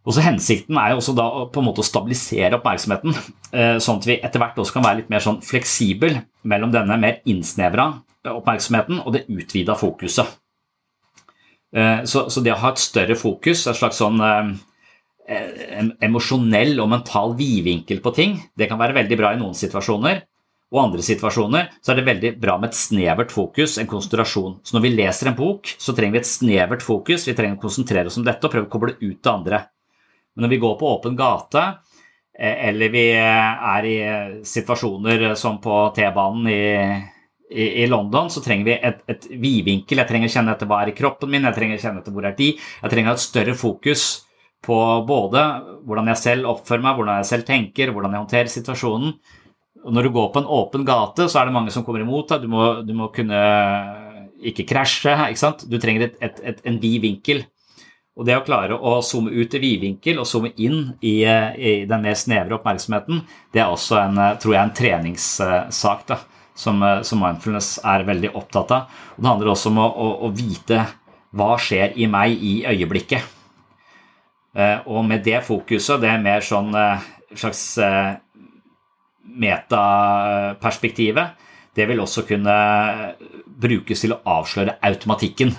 Og 0.07 0.15
så 0.15 0.23
Hensikten 0.23 0.79
er 0.79 0.93
jo 0.93 1.01
også 1.01 1.15
da 1.19 1.27
på 1.51 1.63
en 1.63 1.69
måte 1.69 1.83
å 1.83 1.87
stabilisere 1.87 2.59
oppmerksomheten, 2.59 3.15
eh, 3.53 3.79
sånn 3.83 4.03
at 4.03 4.11
vi 4.11 4.19
etter 4.19 4.43
hvert 4.43 4.59
også 4.59 4.75
kan 4.75 4.87
være 4.87 5.05
litt 5.05 5.11
mer 5.15 5.23
sånn 5.23 5.43
fleksibel 5.47 6.19
mellom 6.47 6.75
denne 6.75 6.99
mer 6.99 7.21
innsnevra 7.27 7.93
oppmerksomheten 8.27 9.05
og 9.05 9.15
det 9.15 9.29
utvida 9.31 9.79
fokuset. 9.79 10.35
Eh, 11.75 12.03
så, 12.11 12.27
så, 12.27 12.43
det 12.43 12.55
å 12.55 12.63
ha 12.63 12.75
et 12.75 12.83
større 12.83 13.15
fokus, 13.19 13.69
et 13.71 13.79
slags 13.79 14.03
sånn 14.03 14.19
Eh, 14.23 14.51
emosjonell 15.27 16.79
og 16.83 16.91
mental 16.91 17.35
vidvinkel 17.39 18.01
på 18.03 18.13
ting. 18.15 18.39
Det 18.55 18.69
kan 18.71 18.79
være 18.79 18.97
veldig 19.01 19.19
bra 19.19 19.35
i 19.35 19.41
noen 19.41 19.57
situasjoner. 19.59 20.23
Og 20.75 20.81
andre 20.83 21.03
situasjoner 21.07 21.69
så 21.79 21.93
er 21.93 22.01
det 22.01 22.07
veldig 22.09 22.31
bra 22.43 22.57
med 22.59 22.73
et 22.73 22.79
snevert 22.79 23.31
fokus, 23.35 23.77
en 23.79 23.91
konsentrasjon. 23.91 24.59
Så 24.67 24.75
når 24.75 24.85
vi 24.87 24.95
leser 24.97 25.31
en 25.31 25.39
bok, 25.39 25.71
så 25.79 25.95
trenger 25.95 26.17
vi 26.17 26.23
et 26.25 26.31
snevert 26.31 26.83
fokus. 26.83 27.27
Vi 27.29 27.35
trenger 27.39 27.59
å 27.59 27.63
konsentrere 27.63 28.11
oss 28.11 28.19
om 28.19 28.27
dette 28.27 28.47
og 28.47 28.55
prøve 28.55 28.67
å 28.67 28.73
koble 28.73 28.97
ut 28.99 29.21
det 29.23 29.33
andre. 29.33 29.63
Men 30.35 30.47
når 30.47 30.55
vi 30.55 30.63
går 30.65 30.75
på 30.81 30.91
åpen 30.91 31.19
gate, 31.19 31.63
eh, 32.35 32.67
eller 32.69 32.91
vi 32.95 33.07
er 33.15 33.87
i 33.87 33.97
situasjoner 34.47 35.29
som 35.39 35.61
på 35.63 35.79
T-banen 35.95 36.51
i, 36.51 36.61
i, 37.47 37.71
i, 37.85 37.87
London, 37.87 38.29
så 38.31 38.43
trenger 38.43 38.67
vi 38.67 38.77
et, 38.91 39.07
et 39.07 39.31
vidvinkel. 39.31 40.03
Jeg 40.03 40.11
trenger 40.11 40.29
å 40.29 40.35
kjenne 40.35 40.59
etter 40.59 40.71
hva 40.71 40.83
er 40.83 40.91
i 40.91 40.99
kroppen 40.99 41.31
min, 41.31 41.47
jeg 41.47 41.61
trenger 41.61 41.79
å 41.79 41.85
kjenne 41.87 42.03
etter 42.03 42.15
hvor 42.15 42.27
er 42.27 42.35
de. 42.37 42.53
Jeg 42.59 42.93
trenger 42.93 43.13
å 43.13 43.15
ha 43.15 43.21
et 43.21 43.29
større 43.29 43.55
fokus 43.55 44.09
på 44.65 44.77
både 45.07 45.43
hvordan 45.87 46.11
jeg 46.13 46.23
selv 46.23 46.53
oppfører 46.55 46.85
meg, 46.85 46.97
hvordan 46.99 47.21
jeg 47.21 47.29
selv 47.31 47.47
tenker, 47.49 47.93
hvordan 47.95 48.15
jeg 48.15 48.25
håndterer 48.25 48.53
situasjonen. 48.53 49.19
Og 49.87 49.95
når 49.95 50.09
du 50.09 50.15
går 50.17 50.31
på 50.35 50.43
en 50.43 50.49
åpen 50.51 50.87
gate, 50.87 51.29
så 51.31 51.41
er 51.41 51.49
det 51.49 51.55
mange 51.55 51.75
som 51.75 51.85
kommer 51.87 52.03
imot 52.03 52.33
deg. 52.33 52.43
Du 52.43 52.51
må, 52.51 52.65
du 52.83 52.95
må 52.97 53.11
kunne 53.15 53.43
ikke 54.43 54.67
krasje. 54.67 55.15
ikke 55.31 55.43
sant? 55.43 55.67
Du 55.71 55.79
trenger 55.83 56.09
et, 56.09 56.17
et, 56.21 56.41
et, 56.51 56.65
en 56.67 56.81
vid 56.83 57.05
vinkel. 57.05 57.45
Og 58.17 58.25
det 58.25 58.39
å 58.39 58.45
klare 58.45 58.77
å 58.77 58.97
zoome 59.05 59.31
ut 59.31 59.55
i 59.55 59.61
vidvinkel 59.61 60.23
og 60.23 60.29
zoome 60.29 60.55
inn 60.57 60.97
i, 61.05 61.19
i, 61.21 61.73
den 61.89 62.03
mer 62.07 62.17
snevre 62.17 62.57
oppmerksomheten, 62.57 63.21
det 63.53 63.61
er 63.61 63.73
også 63.73 64.01
en, 64.01 64.21
tror 64.41 64.57
jeg, 64.57 64.63
en 64.63 64.77
treningssak 64.79 66.07
da, 66.09 66.19
som, 66.57 66.81
som, 67.05 67.21
mindfulness 67.21 67.75
er 67.85 68.07
veldig 68.09 68.33
opptatt 68.41 68.73
av. 68.73 69.01
Og 69.19 69.21
det 69.21 69.33
handler 69.35 69.53
også 69.53 69.73
om 69.75 69.83
å, 69.85 69.91
å, 69.93 70.11
å 70.27 70.33
vite 70.33 70.81
hva 71.37 71.53
skjer 71.61 71.93
i 72.01 72.09
meg 72.09 72.41
i 72.41 72.57
øyeblikket. 72.73 73.36
Eh, 74.57 74.79
og 74.89 75.05
med 75.05 75.21
det 75.25 75.43
fokuset, 75.45 76.01
det 76.01 76.09
er 76.09 76.23
mer 76.23 76.41
sånn 76.45 76.75
eh, 76.77 77.01
slags 77.37 77.79
eh, 77.83 78.15
metaperspektivet, 79.37 81.43
det 81.77 81.85
vil 81.91 82.01
også 82.01 82.25
kunne 82.25 82.55
brukes 83.61 84.01
til 84.01 84.15
å 84.15 84.21
avsløre 84.39 84.79
automatikken. 84.89 85.53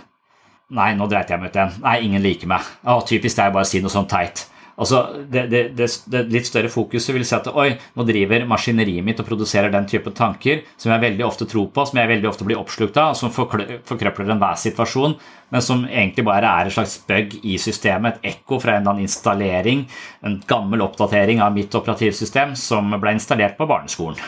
Nei, 0.74 0.96
nå 0.98 1.06
dreit 1.08 1.30
jeg 1.30 1.40
meg 1.40 1.52
ut 1.52 1.60
igjen. 1.60 1.76
Nei, 1.84 1.98
ingen 2.08 2.26
liker 2.26 2.50
meg. 2.50 2.66
Å, 2.90 2.98
typisk 3.06 3.38
er 3.40 3.54
bare 3.54 3.68
å 3.68 3.70
si 3.70 3.82
noe 3.84 3.94
sånt 3.94 4.10
teit. 4.12 4.48
Altså, 4.78 5.00
det, 5.26 5.48
det, 5.50 5.62
det, 5.74 5.88
det, 6.06 6.20
litt 6.30 6.46
større 6.46 6.70
fokuset 6.70 7.10
vil 7.16 7.24
si 7.26 7.34
at 7.34 7.48
oi, 7.50 7.72
nå 7.98 8.04
driver 8.06 8.44
maskineriet 8.46 9.06
mitt 9.06 9.18
og 9.24 9.26
produserer 9.26 9.74
den 9.74 9.88
type 9.90 10.12
tanker 10.14 10.62
som 10.78 10.92
jeg 10.94 11.02
veldig 11.02 11.26
ofte 11.26 11.48
tror 11.50 11.72
på, 11.74 11.86
som 11.90 11.98
jeg 11.98 12.12
veldig 12.12 12.30
ofte 12.30 12.46
blir 12.46 12.62
oppslukt 12.62 13.00
av, 13.02 13.16
som 13.18 13.34
forkrøpler 13.34 14.30
enhver 14.36 14.60
situasjon, 14.62 15.18
men 15.50 15.66
som 15.66 15.82
egentlig 15.88 16.28
bare 16.30 16.52
er 16.60 16.70
et 16.70 16.78
slags 16.78 17.00
bug 17.10 17.34
i 17.42 17.58
systemet, 17.62 18.20
et 18.22 18.36
ekko 18.36 18.62
fra 18.62 18.76
en 18.76 18.84
eller 18.84 18.94
annen 18.94 19.08
installering, 19.10 19.84
en 20.22 20.38
gammel 20.46 20.86
oppdatering 20.86 21.42
av 21.42 21.58
mitt 21.58 21.74
operativsystem 21.74 22.54
som 22.60 22.94
ble 23.02 23.18
installert 23.18 23.58
på 23.58 23.66
barneskolen. 23.66 24.22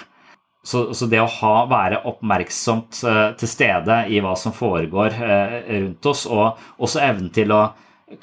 Så, 0.65 0.89
så, 0.97 1.05
det 1.07 1.21
å 1.21 1.29
ha, 1.29 1.55
være 1.69 2.01
oppmerksomt 2.09 3.03
uh, 3.05 3.31
til 3.37 3.47
stede 3.47 4.01
i 4.11 4.17
hva 4.21 4.33
som 4.37 4.53
foregår 4.53 5.13
uh, 5.21 5.55
rundt 5.69 6.09
oss, 6.09 6.25
og 6.25 6.57
også 6.81 7.05
evnen 7.05 7.29
til 7.37 7.53
å 7.53 7.67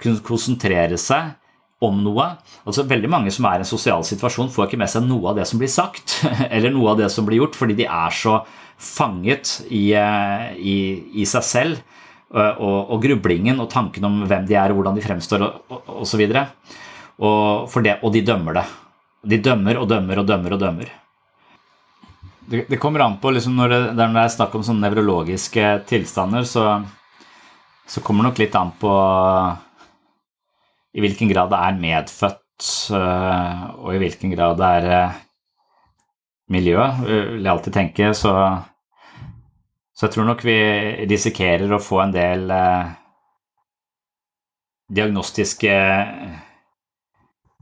kunne 0.03 0.27
konsentrere 0.27 0.99
seg 1.01 1.37
om 1.85 1.99
noe. 2.05 2.29
Altså 2.65 2.87
Veldig 2.89 3.11
mange 3.13 3.33
som 3.35 3.49
er 3.49 3.59
i 3.59 3.65
en 3.65 3.69
sosial 3.69 4.05
situasjon, 4.07 4.51
får 4.53 4.69
ikke 4.69 4.81
med 4.81 4.91
seg 4.91 5.05
noe 5.07 5.33
av 5.33 5.41
det 5.41 5.47
som 5.49 5.61
blir 5.61 5.73
sagt, 5.73 6.21
eller 6.55 6.73
noe 6.75 6.95
av 6.95 7.03
det 7.03 7.11
som 7.13 7.27
blir 7.29 7.43
gjort, 7.43 7.59
fordi 7.59 7.77
de 7.83 7.89
er 7.89 8.17
så 8.17 8.41
fanget 8.77 9.59
i, 9.73 9.91
eh, 9.97 10.49
i, 10.57 10.77
i 11.23 11.29
seg 11.29 11.45
selv 11.45 11.77
eh, 11.79 12.55
og, 12.61 12.91
og, 12.93 12.99
grublingen 13.01 13.61
og 13.63 13.71
tanken 13.73 14.05
om 14.05 14.19
hvem 14.29 14.45
de 14.49 14.59
er 14.61 14.75
hvordan 14.77 14.97
de 14.97 15.05
fremstår 15.05 15.47
osv. 15.47 16.27
Og, 16.27 16.77
og, 17.25 17.73
og, 17.73 17.91
og 17.97 18.13
de 18.13 18.25
dømmer 18.25 18.61
det. 18.61 18.67
De 19.27 19.41
dømmer 19.43 19.81
og 19.81 19.89
dømmer 19.91 20.23
og 20.23 20.29
dømmer 20.29 20.57
og 20.57 20.63
dømmer. 20.63 20.93
Det, 22.47 22.67
det 22.71 22.79
kommer 22.79 23.03
an 23.03 23.17
på 23.19 23.33
liksom 23.35 23.57
når, 23.59 23.73
det, 23.73 23.81
når 23.99 24.13
det 24.15 24.23
er 24.23 24.35
snakk 24.37 24.53
om 24.55 24.63
sånne 24.65 24.87
nevrologiske 24.87 25.71
tilstander, 25.89 26.45
så, 26.47 26.77
så 27.89 28.03
kommer 28.07 28.23
det 28.23 28.31
nok 28.31 28.43
litt 28.45 28.59
an 28.61 28.71
på 28.79 28.93
i 30.97 31.03
hvilken 31.05 31.29
grad 31.29 31.53
det 31.53 31.61
er 31.61 31.81
medfødt, 31.81 32.69
og 32.97 33.91
i 33.93 34.01
hvilken 34.01 34.33
grad 34.33 34.57
det 34.61 34.71
er 34.79 35.19
miljø, 36.53 36.79
vil 37.03 37.43
jeg 37.43 37.53
alltid 37.53 37.75
tenke. 37.75 38.13
Så, 38.17 38.33
så 39.93 40.07
jeg 40.07 40.15
tror 40.15 40.29
nok 40.31 40.45
vi 40.47 40.57
risikerer 41.11 41.75
å 41.77 41.83
få 41.83 42.01
en 42.07 42.15
del 42.17 42.49
diagnostiske 44.97 45.77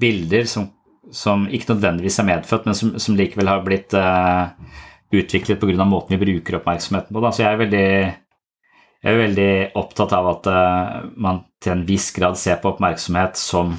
bilder 0.01 0.49
som, 0.51 0.69
som, 1.11 1.49
ikke 1.49 1.73
nødvendigvis 1.73 2.21
er 2.21 2.29
medfødt, 2.29 2.69
men 2.69 2.79
som, 2.79 2.95
som 3.01 3.17
likevel 3.19 3.51
har 3.51 3.65
blitt 3.67 3.95
utviklet 5.15 5.61
pga. 5.61 5.85
måten 5.87 6.15
vi 6.15 6.23
bruker 6.23 6.61
oppmerksomheten 6.61 7.15
på. 7.15 7.23
Da. 7.25 7.33
Så 7.33 7.45
jeg 7.45 7.53
er, 7.53 7.63
veldig, 7.63 7.89
jeg 9.05 9.13
er 9.13 9.21
veldig 9.21 9.51
opptatt 9.77 10.15
av 10.17 10.31
at 10.31 10.49
uh, 10.49 11.05
man 11.21 11.43
til 11.61 11.75
en 11.75 11.85
viss 11.85 12.09
grad 12.17 12.39
ser 12.41 12.57
på 12.63 12.73
oppmerksomhet 12.73 13.37
som 13.37 13.75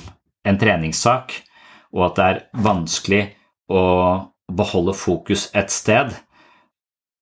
en 0.45 0.59
treningssak, 0.61 1.33
og 1.95 2.03
at 2.09 2.19
det 2.19 2.27
er 2.27 2.41
vanskelig 2.61 3.23
å 3.73 3.81
beholde 4.45 4.93
fokus 4.93 5.47
et 5.57 5.73
sted. 5.73 6.13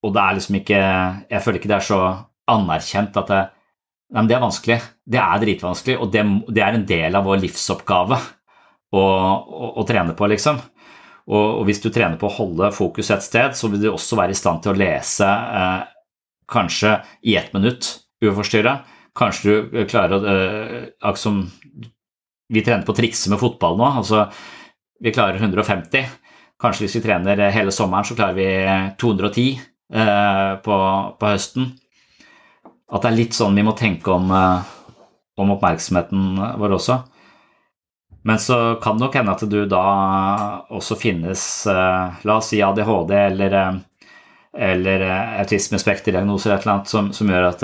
Og 0.03 0.12
det 0.12 0.19
er 0.19 0.36
liksom 0.36 0.57
ikke 0.60 0.79
Jeg 1.31 1.41
føler 1.45 1.60
ikke 1.62 1.69
det 1.72 1.77
er 1.77 1.86
så 1.88 2.00
anerkjent 2.51 3.19
at 3.22 3.29
det, 3.31 3.43
Nei, 4.13 4.27
det 4.29 4.36
er 4.36 4.43
vanskelig. 4.43 4.75
Det 5.10 5.17
er 5.17 5.39
dritvanskelig, 5.41 5.95
og 5.98 6.12
det, 6.13 6.22
det 6.53 6.62
er 6.62 6.75
en 6.77 6.86
del 6.86 7.15
av 7.17 7.25
vår 7.25 7.39
livsoppgave 7.41 8.19
å, 8.93 9.01
å, 9.01 9.69
å 9.81 9.86
trene 9.89 10.13
på, 10.13 10.27
liksom. 10.29 10.60
Og, 11.31 11.48
og, 11.48 11.63
hvis 11.65 11.81
du 11.81 11.88
trener 11.88 12.19
på 12.19 12.27
å 12.27 12.36
holde 12.36 12.69
fokus 12.75 13.10
et 13.15 13.25
sted, 13.25 13.55
så 13.57 13.72
vil 13.72 13.81
du 13.81 13.88
også 13.89 14.19
være 14.19 14.36
i 14.36 14.38
stand 14.38 14.62
til 14.62 14.74
å 14.74 14.77
lese 14.77 15.25
eh, 15.25 15.88
kanskje 16.50 16.98
i 17.22 17.36
ett 17.40 17.54
minutt 17.54 18.00
uforstyrra. 18.24 18.80
Kanskje 19.16 19.60
du 19.70 19.84
klarer 19.90 20.18
å 20.18 20.34
eh, 20.34 20.90
Akkurat 21.04 21.60
vi 22.54 22.62
trener 22.62 22.84
på 22.86 22.94
å 22.94 22.98
trikse 22.98 23.32
med 23.32 23.40
fotball 23.42 23.78
nå. 23.80 23.86
altså 24.02 24.28
Vi 25.02 25.14
klarer 25.14 25.40
150. 25.42 26.10
Kanskje 26.62 26.86
hvis 26.86 26.98
vi 27.00 27.06
trener 27.06 27.40
hele 27.52 27.72
sommeren, 27.74 28.06
så 28.06 28.18
klarer 28.18 28.38
vi 28.38 28.50
210 29.02 29.48
eh, 29.94 30.52
på, 30.62 30.76
på 31.20 31.32
høsten 31.32 31.72
at 32.94 33.02
det 33.02 33.10
er 33.10 33.18
litt 33.18 33.36
sånn 33.36 33.58
vi 33.58 33.66
må 33.66 33.74
tenke 33.78 34.14
om, 34.14 34.30
eh, 34.32 34.62
om 35.42 35.56
oppmerksomheten 35.56 36.38
vår 36.62 36.78
også. 36.78 37.00
Men 38.24 38.40
så 38.40 38.80
kan 38.82 38.98
det 38.98 39.04
nok 39.04 39.16
hende 39.18 39.34
at 39.34 39.46
du 39.50 39.66
da 39.68 39.86
også 40.72 40.96
finnes 41.00 41.42
eh, 41.68 42.22
La 42.24 42.38
oss 42.38 42.54
si 42.54 42.62
ADHD 42.64 43.12
eller, 43.18 43.58
eh, 43.60 43.82
eller 44.53 45.03
autismespekterdiagnoser 45.41 46.51
eller 46.53 46.72
annet 46.75 46.91
som, 46.91 47.12
som 47.15 47.29
gjør 47.31 47.48
at 47.50 47.63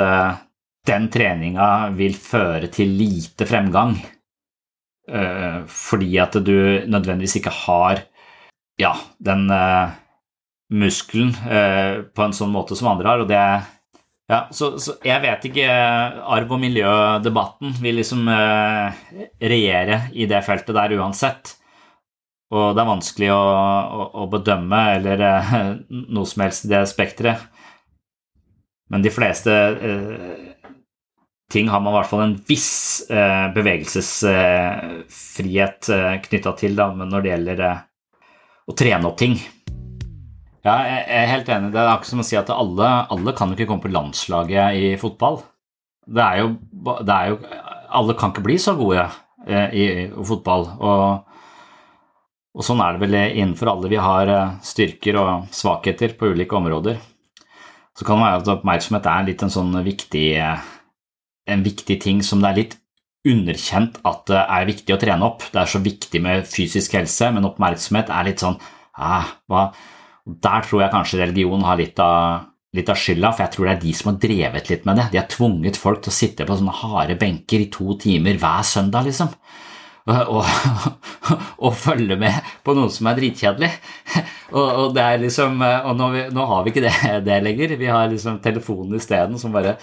den 0.89 1.05
treninga 1.13 1.67
vil 1.93 2.15
føre 2.17 2.69
til 2.73 2.95
lite 2.97 3.45
fremgang. 3.45 3.93
Fordi 5.69 6.09
at 6.21 6.37
du 6.41 6.55
nødvendigvis 6.89 7.35
ikke 7.37 7.53
har 7.53 8.01
ja, 8.81 8.95
den 9.21 9.45
muskelen 10.73 11.35
på 11.37 12.25
en 12.25 12.33
sånn 12.33 12.53
måte 12.53 12.77
som 12.79 12.89
andre 12.95 13.11
har. 13.11 13.21
og 13.21 13.29
det 13.29 13.43
ja, 14.29 14.43
så, 14.53 14.75
så, 14.77 14.93
jeg 15.01 15.23
vet 15.23 15.45
ikke 15.49 15.67
Arv- 16.29 16.51
og 16.53 16.59
miljødebatten 16.61 17.73
vil 17.81 17.97
liksom 17.97 18.27
eh, 18.29 18.99
regjere 19.41 20.03
i 20.13 20.27
det 20.29 20.43
feltet 20.45 20.77
der 20.77 20.93
uansett. 20.99 21.55
Og 22.49 22.71
det 22.73 22.81
er 22.81 22.87
vanskelig 22.89 23.27
å, 23.33 23.39
å, 23.39 24.05
å 24.23 24.25
bedømme 24.31 24.79
eller 24.95 25.17
eh, 25.27 25.51
noe 26.09 26.27
som 26.29 26.41
helst 26.45 26.65
i 26.65 26.71
det 26.71 26.81
spekteret. 26.89 27.37
Men 28.89 28.99
de 29.05 29.11
fleste 29.13 29.53
eh, 29.53 30.49
ting 31.53 31.69
har 31.69 31.79
man 31.81 31.93
i 31.93 31.97
hvert 31.99 32.09
fall 32.09 32.23
en 32.25 32.43
viss 32.47 33.03
eh, 33.09 33.53
bevegelsesfrihet 33.53 35.89
eh, 35.93 36.21
knytta 36.25 36.51
til 36.57 36.75
da, 36.77 36.93
når 36.97 37.21
det 37.21 37.29
gjelder 37.33 37.59
eh, 37.67 37.77
å 38.69 38.71
trene 38.77 39.07
opp 39.09 39.17
ting. 39.21 39.35
Ja, 40.65 40.75
jeg 40.83 41.03
er 41.21 41.31
helt 41.31 41.49
enig. 41.53 41.71
Det 41.73 41.79
er 41.79 41.91
akkurat 41.93 42.11
som 42.11 42.21
å 42.21 42.27
si 42.27 42.35
at 42.37 42.49
alle, 42.51 42.87
alle 43.13 43.31
kan 43.37 43.49
jo 43.49 43.55
ikke 43.55 43.69
komme 43.69 43.85
på 43.85 43.93
landslaget 43.93 44.65
i 44.75 44.97
fotball. 44.99 45.37
Det 46.09 46.23
er, 46.25 46.35
jo, 46.41 46.47
det 47.05 47.13
er 47.13 47.25
jo, 47.31 47.35
Alle 47.99 48.13
kan 48.17 48.29
ikke 48.33 48.45
bli 48.45 48.57
så 48.61 48.73
gode 48.77 49.03
eh, 49.45 49.69
i, 49.69 49.83
i 50.09 50.23
fotball. 50.25 50.63
Og, 50.81 51.01
og, 52.59 52.65
sånn 52.67 52.81
er 52.83 52.97
det 52.97 53.05
vel 53.05 53.15
innenfor 53.15 53.71
alle. 53.71 53.91
Vi 53.91 54.01
har 54.03 54.31
eh, 54.33 54.57
styrker 54.67 55.21
og 55.21 55.47
svakheter 55.55 56.11
på 56.19 56.33
ulike 56.33 56.57
områder. 56.59 56.99
Så 57.95 58.03
kan 58.03 58.19
det 58.19 58.25
være 58.25 58.41
at 58.41 58.51
oppmerksomhet 58.57 59.07
er 59.07 59.25
litt 59.29 59.45
en 59.45 59.53
sånn 59.53 59.71
viktig, 59.85 60.27
eh, 60.43 60.67
en 61.55 61.63
viktig 61.63 61.99
ting 62.03 62.19
som 62.25 62.43
det 62.43 62.51
er 62.51 62.59
litt 62.59 62.75
underkjent 63.27 63.99
at 64.07 64.27
det 64.31 64.41
er 64.43 64.67
viktig 64.69 64.95
å 64.95 64.99
trene 64.99 65.27
opp. 65.27 65.47
Det 65.53 65.61
er 65.61 65.71
så 65.71 65.81
viktig 65.83 66.21
med 66.23 66.47
fysisk 66.47 66.99
helse, 66.99 67.31
men 67.35 67.47
oppmerksomhet 67.47 68.11
er 68.11 68.27
litt 68.27 68.43
sånn 68.43 68.59
ah, 68.99 69.31
der 70.29 70.67
tror 70.67 70.83
jeg 70.83 70.93
kanskje 70.93 71.21
religion 71.23 71.63
har 71.65 71.79
litt 71.79 71.99
av, 72.03 72.45
litt 72.75 72.91
av 72.91 72.99
skylda, 72.99 73.31
for 73.33 73.45
jeg 73.45 73.55
tror 73.55 73.67
det 73.67 73.73
er 73.73 73.81
de 73.85 73.95
som 73.97 74.11
har 74.11 74.19
drevet 74.25 74.71
litt 74.71 74.85
med 74.87 74.99
det. 74.99 75.07
De 75.13 75.21
har 75.21 75.31
tvunget 75.31 75.79
folk 75.79 76.03
til 76.03 76.11
å 76.13 76.19
sitte 76.19 76.47
på 76.47 76.59
sånne 76.59 76.75
harde 76.83 77.17
benker 77.19 77.63
i 77.63 77.71
to 77.73 77.95
timer 78.01 78.39
hver 78.39 78.67
søndag, 78.67 79.07
liksom. 79.07 79.31
Og, 80.09 80.45
og 81.65 81.75
følge 81.77 82.15
med 82.17 82.45
på 82.65 82.73
noe 82.73 82.89
som 82.93 83.09
er 83.11 83.19
dritkjedelig. 83.19 83.71
Og, 84.49 84.65
og 84.65 84.93
det 84.95 85.03
er 85.05 85.19
liksom, 85.21 85.59
og 85.61 85.91
nå, 85.93 86.07
nå, 86.33 86.45
har 86.49 86.63
vi 86.65 86.71
ikke 86.73 86.81
det, 86.87 86.93
det 87.27 87.35
lenger. 87.45 87.75
Vi 87.77 87.91
har 87.91 88.09
liksom 88.09 88.39
telefonen 88.41 88.97
isteden. 88.97 89.37
Så 89.37 89.51
det 89.53 89.75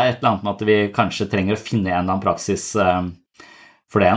er 0.00 0.08
et 0.08 0.22
eller 0.22 0.30
annet 0.30 0.46
med 0.46 0.54
at 0.54 0.68
vi 0.70 0.78
kanskje 0.96 1.28
trenger 1.28 1.58
å 1.58 1.60
finne 1.60 1.90
en 1.90 1.98
eller 1.98 2.14
annen 2.14 2.24
praksis 2.24 2.70
um, 2.80 3.12
for 3.92 4.00
det. 4.00 4.16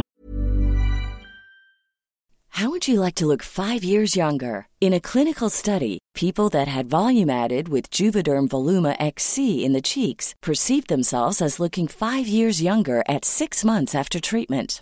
How 2.60 2.70
would 2.70 2.90
you 2.90 3.00
like 3.00 3.16
to 3.16 3.26
look 3.26 3.42
five 3.42 3.86
years 3.86 4.18
younger? 4.18 4.68
In 4.82 4.94
a 4.94 5.00
clinical 5.00 5.50
study, 5.50 6.00
people 6.14 6.50
that 6.50 6.68
had 6.68 6.90
volume 6.90 7.30
Juvederm 7.30 8.50
Voluma 8.50 8.96
XC 9.00 9.64
in 9.64 9.72
the 9.72 9.82
cheeks 9.82 10.34
perceived 10.42 10.90
themselves 10.90 11.42
as 11.42 11.60
looking 11.60 11.88
five 11.88 12.28
years 12.28 12.62
younger 12.62 13.02
at 13.08 13.24
six 13.24 13.64
months 13.64 13.96
after 13.96 14.20
treatment. 14.20 14.82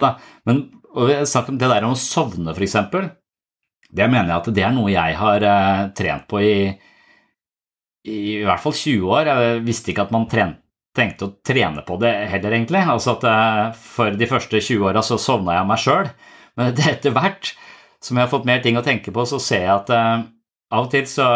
Da. 0.00 0.16
Men 0.48 0.66
om 0.96 1.58
det 1.58 1.68
der 1.68 1.84
om 1.84 1.94
å 1.94 2.00
sovne, 2.00 2.54
eksempel. 2.56 3.10
Det 3.86 4.08
mener 4.10 4.32
jeg 4.32 4.40
at 4.40 4.54
det 4.56 4.64
er 4.66 4.74
noe 4.74 4.92
jeg 4.92 5.16
har 5.18 5.44
uh, 5.46 5.88
trent 5.96 6.26
på 6.28 6.40
i, 6.42 6.54
i, 8.08 8.42
hvert 8.44 8.62
fall 8.62 8.74
20 8.74 9.12
år. 9.12 9.30
Jeg 9.30 9.64
visste 9.66 9.92
ikke 9.92 10.06
at 10.08 10.14
man 10.14 10.26
trengte 10.30 11.28
å 11.28 11.34
trene 11.46 11.84
på 11.86 11.98
det 12.02 12.12
heller, 12.32 12.56
egentlig. 12.58 12.82
Altså 12.82 13.16
at 13.16 13.26
uh, 13.28 13.76
For 13.76 14.16
de 14.16 14.30
første 14.30 14.60
20 14.60 14.88
åra 14.90 15.04
så 15.06 15.20
sovna 15.20 15.58
jeg 15.58 15.70
meg 15.70 15.82
sjøl, 15.84 16.10
men 16.58 16.80
etter 16.92 17.14
hvert 17.14 17.54
som 18.02 18.18
jeg 18.18 18.26
har 18.26 18.32
fått 18.32 18.48
mer 18.48 18.62
ting 18.64 18.76
å 18.78 18.84
tenke 18.86 19.14
på, 19.14 19.24
så 19.28 19.40
ser 19.42 19.66
jeg 19.66 19.74
at 19.74 19.92
uh, 19.94 20.24
av 20.74 20.88
og 20.88 20.90
til 20.90 21.06
så, 21.06 21.26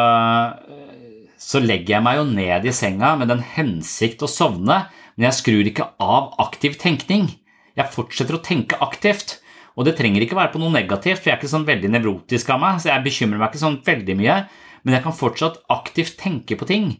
så 1.39 1.61
legger 1.63 1.97
jeg 1.97 2.03
meg 2.03 2.17
jo 2.19 2.25
ned 2.27 2.67
i 2.67 2.75
senga 2.75 3.13
med 3.19 3.31
den 3.31 3.45
hensikt 3.55 4.25
å 4.27 4.31
sovne, 4.31 4.83
men 5.15 5.29
jeg 5.29 5.39
skrur 5.39 5.71
ikke 5.71 5.87
av 6.03 6.33
aktiv 6.43 6.75
tenkning. 6.81 7.29
Jeg 7.79 7.93
fortsetter 7.95 8.37
å 8.37 8.43
tenke 8.45 8.79
aktivt. 8.83 9.39
Og 9.79 9.87
det 9.87 9.95
trenger 9.99 10.25
ikke 10.25 10.39
være 10.39 10.53
på 10.55 10.61
noe 10.63 10.73
negativt, 10.75 11.23
for 11.23 11.31
jeg 11.31 11.37
er 11.37 11.41
ikke 11.41 11.53
sånn 11.53 11.69
veldig 11.69 11.93
nevrotisk 11.95 12.51
av 12.53 12.59
meg, 12.63 12.81
så 12.83 12.91
jeg 12.91 13.05
bekymrer 13.05 13.41
meg 13.41 13.53
ikke 13.53 13.63
sånn 13.63 13.79
veldig 13.87 14.17
mye, 14.19 14.41
men 14.83 14.97
jeg 14.97 15.05
kan 15.05 15.17
fortsatt 15.17 15.61
aktivt 15.73 16.19
tenke 16.21 16.59
på 16.59 16.69
ting. 16.69 16.91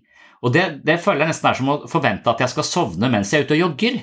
Og 0.41 0.55
det, 0.55 0.65
det 0.87 1.01
føler 1.03 1.27
jeg 1.27 1.35
nesten 1.35 1.51
er 1.51 1.59
som 1.59 1.73
å 1.73 1.77
forvente 1.91 2.31
at 2.33 2.41
jeg 2.41 2.53
skal 2.55 2.67
sovne 2.67 3.11
mens 3.13 3.33
jeg 3.33 3.43
er 3.43 3.49
ute 3.49 3.59
og 3.59 3.63
jogger. 3.65 3.99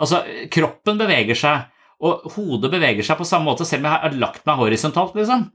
Altså, 0.00 0.22
kroppen 0.50 0.98
beveger 0.98 1.38
seg, 1.38 1.68
og 2.00 2.26
hodet 2.34 2.72
beveger 2.72 3.06
seg 3.06 3.20
på 3.20 3.28
samme 3.28 3.50
måte, 3.50 3.66
selv 3.68 3.84
om 3.84 3.90
jeg 3.90 4.02
har 4.06 4.20
lagt 4.22 4.46
meg 4.48 4.62
horisontalt, 4.62 5.16
liksom. 5.18 5.46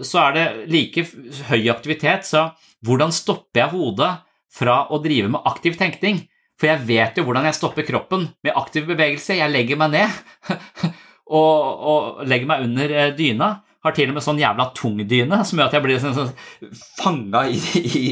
Så 0.00 0.18
er 0.22 0.34
det 0.34 0.44
like 0.72 1.04
høy 1.50 1.68
aktivitet, 1.70 2.24
så 2.26 2.48
hvordan 2.84 3.12
stopper 3.14 3.66
jeg 3.66 3.74
hodet 3.76 4.14
fra 4.54 4.86
å 4.88 4.98
drive 5.04 5.30
med 5.34 5.44
aktiv 5.46 5.76
tenkning? 5.78 6.24
For 6.60 6.70
jeg 6.70 6.86
vet 6.86 7.18
jo 7.18 7.24
hvordan 7.26 7.48
jeg 7.48 7.56
stopper 7.56 7.86
kroppen 7.86 8.28
med 8.44 8.56
aktiv 8.56 8.86
bevegelse. 8.86 9.38
Jeg 9.40 9.50
legger 9.50 9.78
meg 9.80 9.94
ned 9.96 10.50
og, 11.40 11.84
og 11.92 12.26
legger 12.30 12.50
meg 12.50 12.66
under 12.68 12.94
eh, 12.94 13.14
dyna. 13.16 13.50
Har 13.84 13.92
til 13.92 14.08
og 14.08 14.16
med 14.16 14.24
sånn 14.24 14.40
jævla 14.40 14.70
tung 14.72 15.02
dyne 15.04 15.42
som 15.44 15.58
gjør 15.60 15.66
at 15.68 15.74
jeg 15.76 15.84
blir 15.84 15.98
sånn, 16.00 16.14
sånn 16.16 16.78
fanga 16.96 17.42
i, 17.52 17.58
i, 17.84 18.04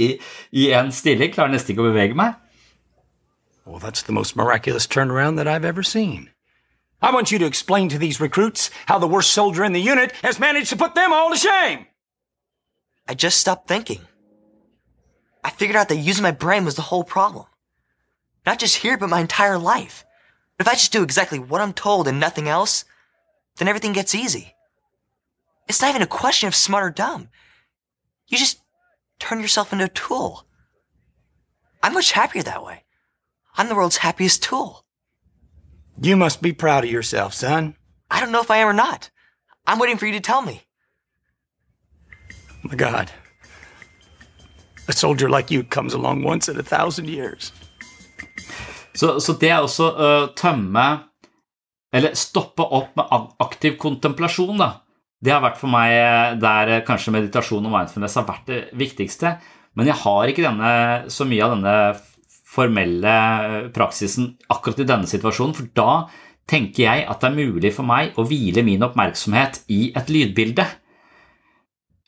i, 0.52 0.66
en 0.76 0.92
stilling. 0.92 1.32
Klarer 1.32 1.54
nesten 1.54 1.72
ikke 1.72 1.86
å 1.86 1.88
bevege 1.88 2.18
meg. 2.18 2.36
Well, 3.64 3.78
that's 3.78 4.02
the 4.02 4.12
most 4.12 4.36
miraculous 4.36 4.86
turnaround 4.86 5.38
that 5.38 5.48
I've 5.48 5.64
ever 5.64 5.82
seen. 5.82 6.28
I 7.00 7.12
want 7.12 7.32
you 7.32 7.38
to 7.38 7.46
explain 7.46 7.88
to 7.88 7.98
these 7.98 8.20
recruits 8.20 8.70
how 8.86 8.98
the 8.98 9.08
worst 9.08 9.32
soldier 9.32 9.64
in 9.64 9.72
the 9.72 9.80
unit 9.80 10.12
has 10.22 10.38
managed 10.38 10.70
to 10.70 10.76
put 10.76 10.94
them 10.94 11.12
all 11.12 11.30
to 11.30 11.36
shame. 11.36 11.86
I 13.08 13.14
just 13.14 13.40
stopped 13.40 13.66
thinking. 13.66 14.02
I 15.42 15.50
figured 15.50 15.76
out 15.76 15.88
that 15.88 15.96
using 15.96 16.22
my 16.22 16.30
brain 16.32 16.64
was 16.64 16.76
the 16.76 16.82
whole 16.82 17.02
problem. 17.02 17.46
Not 18.44 18.58
just 18.58 18.78
here, 18.78 18.96
but 18.96 19.08
my 19.08 19.20
entire 19.20 19.58
life. 19.58 20.04
But 20.56 20.66
If 20.66 20.72
I 20.72 20.74
just 20.74 20.92
do 20.92 21.02
exactly 21.02 21.38
what 21.38 21.60
I'm 21.60 21.72
told 21.72 22.08
and 22.08 22.18
nothing 22.18 22.48
else, 22.48 22.84
then 23.56 23.68
everything 23.68 23.92
gets 23.92 24.14
easy. 24.14 24.54
It's 25.68 25.80
not 25.80 25.90
even 25.90 26.02
a 26.02 26.06
question 26.06 26.48
of 26.48 26.54
smart 26.54 26.84
or 26.84 26.90
dumb. 26.90 27.28
You 28.28 28.38
just 28.38 28.60
turn 29.18 29.40
yourself 29.40 29.72
into 29.72 29.84
a 29.84 29.88
tool. 29.88 30.46
I'm 31.82 31.94
much 31.94 32.12
happier 32.12 32.42
that 32.42 32.64
way. 32.64 32.84
I'm 33.56 33.68
the 33.68 33.74
world's 33.74 33.98
happiest 33.98 34.42
tool. 34.42 34.84
You 36.00 36.16
must 36.16 36.40
be 36.42 36.52
proud 36.52 36.84
of 36.84 36.90
yourself, 36.90 37.34
son. 37.34 37.76
I 38.10 38.20
don't 38.20 38.32
know 38.32 38.40
if 38.40 38.50
I 38.50 38.58
am 38.58 38.68
or 38.68 38.72
not. 38.72 39.10
I'm 39.66 39.78
waiting 39.78 39.98
for 39.98 40.06
you 40.06 40.12
to 40.12 40.20
tell 40.20 40.42
me. 40.42 40.62
My 42.62 42.74
God. 42.74 43.10
A 44.88 44.92
soldier 44.92 45.28
like 45.28 45.50
you 45.50 45.62
comes 45.62 45.94
along 45.94 46.22
once 46.22 46.48
in 46.48 46.58
a 46.58 46.62
thousand 46.62 47.08
years. 47.08 47.52
Så, 48.92 49.16
så 49.24 49.36
det 49.40 49.50
er 49.50 49.64
også 49.64 49.88
å 49.88 50.10
uh, 50.26 50.30
tømme 50.36 50.84
Eller 51.92 52.16
stoppe 52.16 52.64
opp 52.64 52.94
med 52.96 53.32
aktiv 53.44 53.76
kontemplasjon, 53.80 54.56
da. 54.60 54.70
Det 55.22 55.30
har 55.30 55.42
vært 55.44 55.58
for 55.60 55.70
meg 55.70 55.92
eh, 55.92 56.30
der 56.40 56.70
eh, 56.72 56.84
kanskje 56.86 57.12
meditasjon 57.14 57.66
og 57.68 57.74
mindfulness 57.74 58.16
har 58.18 58.24
vært 58.26 58.48
det 58.48 58.60
viktigste. 58.80 59.36
Men 59.78 59.90
jeg 59.90 60.00
har 60.00 60.30
ikke 60.32 60.42
denne, 60.42 60.72
så 61.12 61.26
mye 61.28 61.44
av 61.44 61.52
denne 61.52 61.74
formelle 62.52 63.12
praksisen 63.76 64.32
akkurat 64.50 64.82
i 64.82 64.88
denne 64.88 65.08
situasjonen, 65.08 65.54
for 65.56 65.68
da 65.76 65.92
tenker 66.50 66.86
jeg 66.88 67.04
at 67.06 67.22
det 67.22 67.28
er 67.28 67.38
mulig 67.38 67.70
for 67.76 67.86
meg 67.86 68.18
å 68.18 68.24
hvile 68.26 68.64
min 68.66 68.82
oppmerksomhet 68.88 69.62
i 69.72 69.92
et 70.00 70.10
lydbilde. 70.10 70.66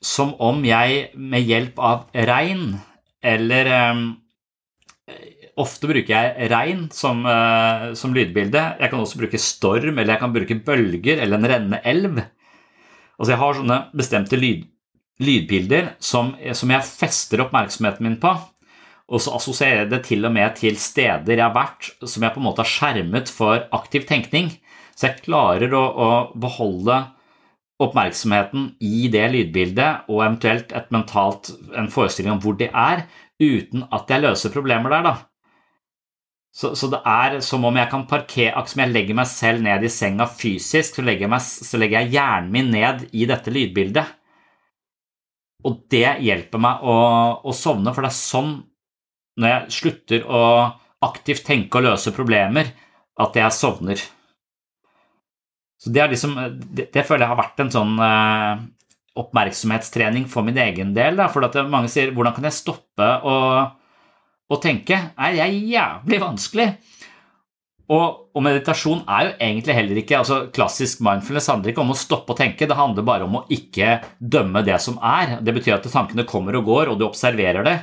Som 0.04 0.34
om 0.42 0.64
jeg 0.66 1.12
med 1.14 1.46
hjelp 1.46 1.78
av 1.78 2.08
regn 2.32 2.74
eller 3.24 3.70
Ofte 5.60 5.86
bruker 5.86 6.10
jeg 6.10 6.48
regn 6.50 6.86
som, 6.90 7.20
uh, 7.28 7.92
som, 7.94 8.14
lydbilde. 8.14 8.62
Jeg 8.80 8.90
kan 8.90 9.02
også 9.02 9.20
bruke 9.20 9.38
storm, 9.38 9.98
eller 9.98 10.16
jeg 10.16 10.22
kan 10.22 10.32
bruke 10.34 10.56
bølger 10.66 11.20
eller 11.22 11.38
en 11.38 11.50
rennende 11.50 11.80
elv. 11.86 12.22
Altså 13.14 13.30
Jeg 13.30 13.40
har 13.40 13.58
sånne 13.60 13.76
bestemte 13.94 14.38
lyd, 14.40 14.64
lydbilder 15.22 15.92
som, 16.02 16.32
som, 16.58 16.72
jeg 16.74 16.88
fester 16.88 17.44
oppmerksomheten 17.44 18.06
min 18.06 18.18
på. 18.22 18.32
Og 19.14 19.20
så 19.20 19.34
assosierer 19.36 19.84
jeg 19.84 19.90
det 19.92 20.00
til 20.08 20.26
og 20.26 20.32
med 20.34 20.56
til 20.58 20.78
steder 20.80 21.36
jeg 21.36 21.44
har 21.44 21.54
vært 21.54 21.90
som 22.02 22.24
jeg 22.24 22.34
på 22.34 22.40
en 22.40 22.46
måte 22.48 22.64
har 22.64 22.70
skjermet 22.72 23.30
for 23.30 23.66
aktiv 23.76 24.08
tenkning. 24.08 24.48
Så 24.96 25.10
jeg 25.10 25.22
klarer 25.26 25.74
å, 25.76 25.84
å 25.84 26.10
beholde 26.40 26.96
oppmerksomheten 27.82 28.72
i 28.82 29.06
det 29.12 29.26
lydbildet 29.34 30.08
og 30.08 30.22
eventuelt 30.22 30.74
mentalt, 30.94 31.52
en 31.76 31.90
forestilling 31.92 32.36
om 32.36 32.42
hvor 32.42 32.58
det 32.58 32.70
er, 32.70 33.04
uten 33.42 33.86
at 33.94 34.10
jeg 34.10 34.24
løser 34.24 34.54
problemer 34.54 34.94
der. 34.94 35.06
da. 35.10 35.14
Så, 36.54 36.70
så, 36.78 36.86
det 36.92 37.00
er 37.02 37.40
som 37.42 37.64
om 37.66 37.74
jeg 37.74 37.90
kan 37.90 38.04
parkere 38.06 38.52
Akkurat 38.52 38.70
Som 38.70 38.84
jeg 38.84 38.92
legger 38.94 39.16
meg 39.18 39.26
selv 39.26 39.64
ned 39.64 39.82
i 39.82 39.90
senga 39.90 40.28
fysisk, 40.30 40.94
så 40.94 41.02
legger, 41.02 41.26
jeg, 41.26 41.32
meg, 41.32 41.42
så 41.42 41.80
legger 41.80 42.04
jeg 42.04 42.14
hjernen 42.14 42.52
min 42.54 42.70
ned 42.70 43.08
i 43.10 43.26
dette 43.26 43.50
lydbildet. 43.50 44.12
Og 45.66 45.80
det 45.90 46.20
hjelper 46.22 46.60
meg 46.60 46.84
å, 46.86 46.94
å, 47.42 47.56
sovne, 47.56 47.90
for 47.96 48.04
det 48.04 48.12
er 48.12 48.18
sånn, 48.20 48.54
når 49.40 49.50
jeg 49.50 49.76
slutter 49.80 50.26
å 50.28 50.42
aktivt 51.04 51.42
tenke 51.48 51.80
og 51.80 51.88
løse 51.88 52.12
problemer, 52.14 52.70
at 53.20 53.36
jeg 53.38 53.56
sovner. 53.56 54.00
Så 55.80 55.92
det, 55.92 56.04
liksom, 56.14 56.36
det, 56.70 56.90
det 56.94 57.04
føler 57.04 57.26
jeg 57.26 57.32
har 57.32 57.40
vært 57.40 57.62
en 57.64 57.72
sånn 57.72 57.96
eh, 58.04 58.62
oppmerksomhetstrening 59.20 60.28
for 60.30 60.46
min 60.46 60.60
egen 60.60 60.94
del. 60.96 61.18
Da, 61.18 61.26
for 61.32 61.44
mange 61.70 61.90
sier 61.92 62.12
'hvordan 62.12 62.36
kan 62.36 62.46
jeg 62.46 62.56
stoppe 62.56 63.08
å 63.24 63.34
å 64.52 64.60
tenke 64.60 64.98
er 65.16 65.38
jævlig 65.38 66.20
vanskelig. 66.22 66.68
Og, 67.84 68.30
og, 68.32 68.40
meditasjon 68.40 69.02
er 69.12 69.26
jo 69.26 69.32
egentlig 69.44 69.74
heller 69.76 69.98
ikke 70.00 70.16
altså 70.16 70.38
Klassisk 70.56 71.02
mindfulness 71.04 71.50
handler 71.52 71.74
ikke 71.74 71.82
om 71.82 71.92
å 71.92 71.98
stoppe 71.98 72.32
å 72.32 72.38
tenke, 72.38 72.64
det 72.64 72.78
handler 72.78 73.04
bare 73.04 73.26
om 73.26 73.42
å 73.42 73.44
ikke 73.52 73.98
dømme 74.16 74.62
det 74.64 74.78
som 74.80 74.96
er. 75.04 75.36
Det 75.44 75.52
betyr 75.52 75.76
at 75.76 75.88
tankene 75.92 76.24
kommer 76.28 76.56
og 76.56 76.64
går, 76.70 76.92
og 76.92 77.00
du 77.00 77.04
observerer 77.04 77.66
det. 77.66 77.76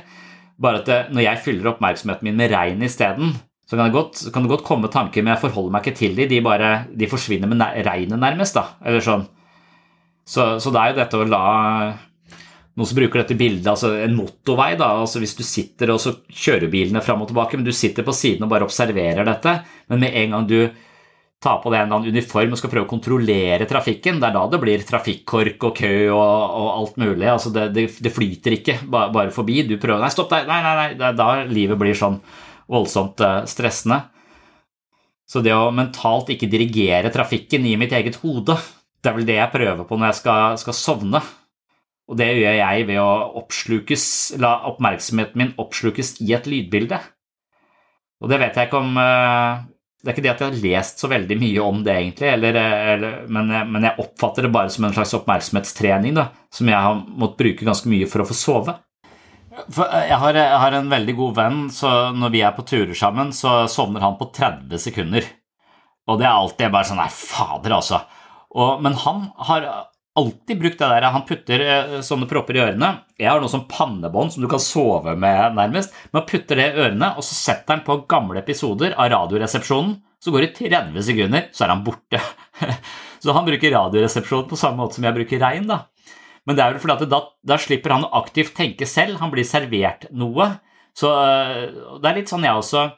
Bare 0.62 0.82
at 0.82 0.90
det, 0.90 0.98
når 1.14 1.26
jeg 1.28 1.42
fyller 1.44 1.70
oppmerksomheten 1.70 2.26
min 2.26 2.38
med 2.38 2.50
regn 2.50 2.82
isteden, 2.82 3.36
så 3.70 3.78
kan 3.78 3.86
det, 3.86 3.94
godt, 3.94 4.24
kan 4.34 4.44
det 4.44 4.50
godt 4.50 4.66
komme 4.66 4.90
tanker, 4.92 5.22
men 5.22 5.36
jeg 5.36 5.44
forholder 5.46 5.72
meg 5.72 5.86
ikke 5.86 6.00
til 6.02 6.18
dem. 6.18 6.28
De, 6.28 6.40
bare, 6.44 6.72
de 6.98 7.08
forsvinner 7.08 7.48
med 7.48 7.62
regnet, 7.86 8.18
nærmest. 8.20 8.58
da, 8.58 8.74
eller 8.82 9.06
sånn. 9.06 9.22
Så, 10.28 10.56
så 10.62 10.74
det 10.74 10.82
er 10.82 10.90
jo 10.90 10.98
dette 10.98 11.18
å 11.18 11.28
la 11.30 11.46
noen 12.72 12.88
som 12.88 12.96
bruker 12.96 13.20
dette 13.20 13.36
bildet, 13.36 13.68
altså 13.68 13.90
en 14.00 14.14
motorvei. 14.16 14.72
da, 14.80 14.94
altså 15.02 15.20
Hvis 15.20 15.36
du 15.36 15.42
sitter 15.44 15.92
og 15.92 16.00
så 16.00 16.14
kjører 16.28 16.72
bilene 16.72 17.02
fram 17.04 17.24
og 17.24 17.28
tilbake, 17.28 17.58
men 17.58 17.66
du 17.66 17.72
sitter 17.76 18.06
på 18.06 18.14
siden 18.16 18.46
og 18.46 18.52
bare 18.52 18.68
observerer 18.68 19.28
dette, 19.28 19.58
men 19.92 20.00
med 20.00 20.16
en 20.22 20.36
gang 20.36 20.48
du 20.48 20.58
tar 21.42 21.58
på 21.58 21.72
deg 21.72 21.80
en 21.80 21.88
eller 21.88 21.98
annen 21.98 22.14
uniform 22.14 22.54
og 22.54 22.60
skal 22.60 22.70
prøve 22.70 22.86
å 22.86 22.92
kontrollere 22.92 23.66
trafikken, 23.68 24.20
det 24.22 24.28
er 24.28 24.36
da 24.36 24.44
det 24.52 24.60
blir 24.62 24.84
trafikkork 24.86 25.66
og 25.66 25.74
kø 25.80 25.92
og, 26.14 26.54
og 26.62 26.68
alt 26.76 27.00
mulig. 27.02 27.26
altså 27.26 27.50
det, 27.54 27.66
det, 27.74 27.88
det, 27.98 28.14
flyter 28.14 28.56
ikke 28.56 28.78
bare, 28.86 29.26
forbi. 29.34 29.64
Du 29.66 29.74
prøver 29.82 30.04
Nei, 30.04 30.12
stopp 30.14 30.30
deg! 30.30 30.46
Nei, 30.48 30.60
nei, 30.62 30.74
nei! 30.78 30.88
Det 31.00 31.08
er 31.08 31.18
da 31.18 31.28
livet 31.50 31.80
blir 31.80 31.98
sånn 31.98 32.20
voldsomt 32.70 33.20
eh, 33.26 33.42
stressende. 33.50 34.04
Så 35.28 35.42
det 35.42 35.54
å 35.56 35.72
mentalt 35.74 36.30
ikke 36.32 36.50
dirigere 36.52 37.10
trafikken 37.12 37.66
i 37.66 37.74
mitt 37.80 37.92
eget 37.96 38.20
hode, 38.22 38.56
det 39.02 39.10
er 39.10 39.18
vel 39.18 39.26
det 39.26 39.38
jeg 39.40 39.52
prøver 39.54 39.86
på 39.88 39.98
når 39.98 40.12
jeg 40.12 40.20
skal, 40.22 40.58
skal 40.62 40.78
sovne. 40.78 41.22
Og 42.10 42.18
det 42.18 42.28
gjør 42.34 42.56
jeg 42.58 42.86
ved 42.88 43.00
å 43.00 43.44
la 44.42 44.52
oppmerksomheten 44.72 45.38
min 45.38 45.52
oppslukes 45.60 46.16
i 46.24 46.32
et 46.36 46.48
lydbilde. 46.50 46.98
Og 48.22 48.30
det 48.30 48.38
vet 48.42 48.58
jeg 48.58 48.68
ikke 48.68 48.80
om 48.82 48.98
eh, 49.02 49.62
Det 50.02 50.10
er 50.10 50.14
ikke 50.14 50.24
det 50.24 50.32
at 50.32 50.42
jeg 50.42 50.50
har 50.50 50.62
lest 50.62 51.02
så 51.02 51.10
veldig 51.10 51.36
mye 51.40 51.64
om 51.64 51.82
det, 51.86 51.94
egentlig, 51.94 52.30
eller, 52.34 52.56
eller, 52.94 53.18
men, 53.30 53.52
men, 53.70 53.84
jeg 53.86 54.02
oppfatter 54.02 54.46
det 54.46 54.54
bare 54.54 54.72
som 54.74 54.86
en 54.86 54.94
slags 54.96 55.14
oppmerksomhetstrening 55.18 56.16
da, 56.18 56.30
som 56.50 56.70
jeg 56.70 56.86
har 56.86 57.04
måttet 57.06 57.38
bruke 57.44 57.68
ganske 57.68 57.90
mye 57.90 58.08
for 58.10 58.24
å 58.24 58.26
få 58.26 58.38
sove. 58.38 58.74
For 59.52 59.86
jeg 60.08 60.18
har, 60.18 60.38
jeg 60.38 60.58
har 60.64 60.74
en 60.74 60.90
veldig 60.90 61.14
god 61.18 61.36
venn, 61.36 61.62
så 61.70 61.92
når 62.16 62.34
vi 62.34 62.42
er 62.42 62.54
på 62.56 62.64
turer 62.66 62.96
sammen, 62.98 63.30
så 63.36 63.62
sovner 63.70 64.02
han 64.02 64.18
på 64.18 64.30
30 64.34 64.80
sekunder. 64.80 65.28
Og 66.10 66.18
det 66.18 66.26
er 66.26 66.34
alltid 66.34 66.72
bare 66.74 66.88
sånn 66.88 66.98
Nei, 66.98 67.10
fader, 67.12 67.76
altså. 67.76 68.02
Og, 68.52 68.80
men 68.84 68.96
han 69.04 69.26
har 69.46 69.68
alltid 70.18 70.60
brukt 70.60 70.78
det 70.78 70.88
der 70.88 71.06
Han 71.14 71.24
putter 71.28 71.64
eh, 71.64 72.00
sånne 72.04 72.28
propper 72.30 72.56
i 72.56 72.62
ørene. 72.62 72.90
Jeg 73.20 73.30
har 73.30 73.40
noe 73.42 73.52
sånn 73.52 73.68
pannebånd 73.70 74.34
som 74.34 74.44
du 74.44 74.48
kan 74.50 74.62
sove 74.62 75.14
med, 75.16 75.56
nærmest. 75.56 75.94
Men 76.10 76.22
han 76.22 76.28
putter 76.28 76.58
det 76.58 76.68
i 76.70 76.86
ørene, 76.86 77.12
og 77.16 77.26
så 77.26 77.36
setter 77.38 77.76
han 77.76 77.84
på 77.86 78.02
gamle 78.10 78.42
episoder 78.42 78.96
av 78.96 79.12
Radioresepsjonen. 79.14 79.96
Så 80.22 80.30
går 80.30 80.46
det 80.46 80.52
30 80.60 81.02
sekunder, 81.02 81.48
så 81.50 81.64
er 81.64 81.72
han 81.72 81.84
borte. 81.86 82.20
så 83.22 83.34
han 83.34 83.48
bruker 83.48 83.74
Radioresepsjonen 83.74 84.50
på 84.50 84.60
samme 84.60 84.82
måte 84.82 84.98
som 84.98 85.08
jeg 85.08 85.16
bruker 85.16 85.42
regn, 85.42 85.66
da. 85.70 85.84
Men 86.46 86.58
det 86.58 86.64
er 86.64 86.74
vel 86.74 86.82
fordi 86.82 86.98
at 86.98 87.10
da, 87.10 87.22
da 87.46 87.58
slipper 87.60 87.94
han 87.94 88.06
å 88.06 88.14
aktivt 88.18 88.54
tenke 88.58 88.86
selv. 88.90 89.20
Han 89.22 89.30
blir 89.34 89.46
servert 89.46 90.08
noe. 90.10 90.48
Så 90.98 91.08
eh, 91.08 91.70
det 92.02 92.10
er 92.10 92.18
litt 92.18 92.30
sånn 92.30 92.44
jeg 92.46 92.58
også 92.58 92.90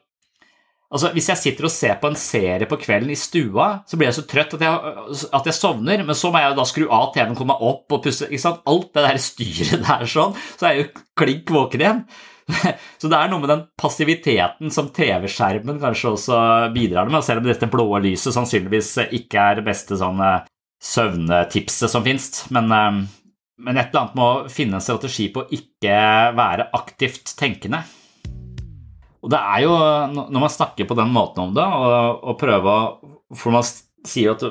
Altså, 0.94 1.10
Hvis 1.10 1.26
jeg 1.32 1.40
sitter 1.40 1.66
og 1.66 1.72
ser 1.74 1.96
på 1.98 2.06
en 2.06 2.18
serie 2.18 2.68
på 2.70 2.78
kvelden 2.78 3.10
i 3.10 3.18
stua, 3.18 3.80
så 3.82 3.98
blir 3.98 4.12
jeg 4.12 4.18
så 4.20 4.26
trøtt 4.30 4.52
at 4.54 4.60
jeg, 4.62 5.24
at 5.34 5.48
jeg 5.50 5.56
sovner, 5.56 6.04
men 6.06 6.14
så 6.14 6.30
må 6.30 6.38
jeg 6.38 6.54
da 6.54 6.66
skru 6.70 6.84
av 6.86 7.08
TV-en, 7.16 7.34
komme 7.34 7.56
meg 7.56 7.64
opp 7.66 7.96
og 7.96 8.04
pusse 8.04 8.28
ikke 8.28 8.44
sant? 8.44 8.62
Alt 8.70 8.92
det 8.94 9.02
der 9.08 9.18
styret 9.24 9.82
der 9.88 10.06
sånn, 10.10 10.38
så 10.54 10.68
er 10.68 10.76
jeg 10.76 10.84
jo 10.84 11.02
klink 11.18 11.50
våken 11.56 11.82
igjen. 11.82 12.04
Så 13.00 13.08
det 13.08 13.16
er 13.16 13.30
noe 13.32 13.40
med 13.40 13.48
den 13.48 13.62
passiviteten 13.80 14.68
som 14.68 14.90
TV-skjermen 14.92 15.78
kanskje 15.80 16.10
også 16.10 16.40
bidrar 16.74 17.08
med, 17.08 17.24
selv 17.24 17.40
om 17.40 17.48
dette 17.48 17.70
blå 17.72 17.86
lyset 18.04 18.36
sannsynligvis 18.36 18.90
ikke 19.16 19.40
er 19.40 19.58
det 19.58 19.64
beste 19.64 19.96
sånn 19.96 20.20
eh, 20.20 20.44
søvnetipset 20.84 21.88
som 21.88 22.04
finnes. 22.04 22.28
Men, 22.52 22.68
eh, 22.68 23.00
men 23.64 23.80
et 23.80 23.88
eller 23.88 24.02
annet 24.02 24.20
med 24.20 24.26
å 24.28 24.52
finne 24.52 24.76
en 24.76 24.84
strategi 24.84 25.30
på 25.32 25.46
å 25.46 25.50
ikke 25.56 25.96
være 26.36 26.68
aktivt 26.76 27.32
tenkende. 27.40 27.80
Og 29.24 29.32
det 29.32 29.40
er 29.40 29.64
jo, 29.64 29.72
når 30.12 30.36
man 30.42 30.52
snakker 30.52 30.88
på 30.88 30.96
den 30.98 31.12
måten 31.14 31.46
om 31.46 31.56
det, 31.56 31.64
og, 31.64 32.20
og 32.28 32.38
prøver 32.40 32.98
For 33.34 33.54
man 33.54 33.64
sier 33.64 34.34
at 34.34 34.44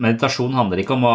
meditasjon 0.00 0.56
handler 0.56 0.80
ikke 0.80 0.96
om 0.96 1.04
å, 1.04 1.14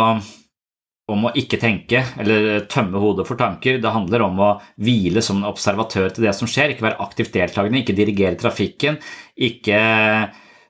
om 1.11 1.25
å 1.27 1.33
ikke 1.39 1.57
tenke 1.59 2.03
eller 2.21 2.67
tømme 2.71 3.01
hodet 3.01 3.25
for 3.27 3.39
tanker. 3.39 3.79
Det 3.81 3.95
handler 3.95 4.25
om 4.27 4.39
å 4.43 4.51
hvile 4.83 5.23
som 5.25 5.41
en 5.41 5.49
observatør 5.49 6.13
til 6.13 6.27
det 6.27 6.35
som 6.37 6.49
skjer, 6.49 6.75
ikke 6.75 6.87
være 6.91 7.01
aktivt 7.03 7.33
deltakende, 7.33 7.81
ikke 7.81 7.97
dirigere 7.97 8.39
trafikken, 8.39 8.99
ikke 9.33 9.79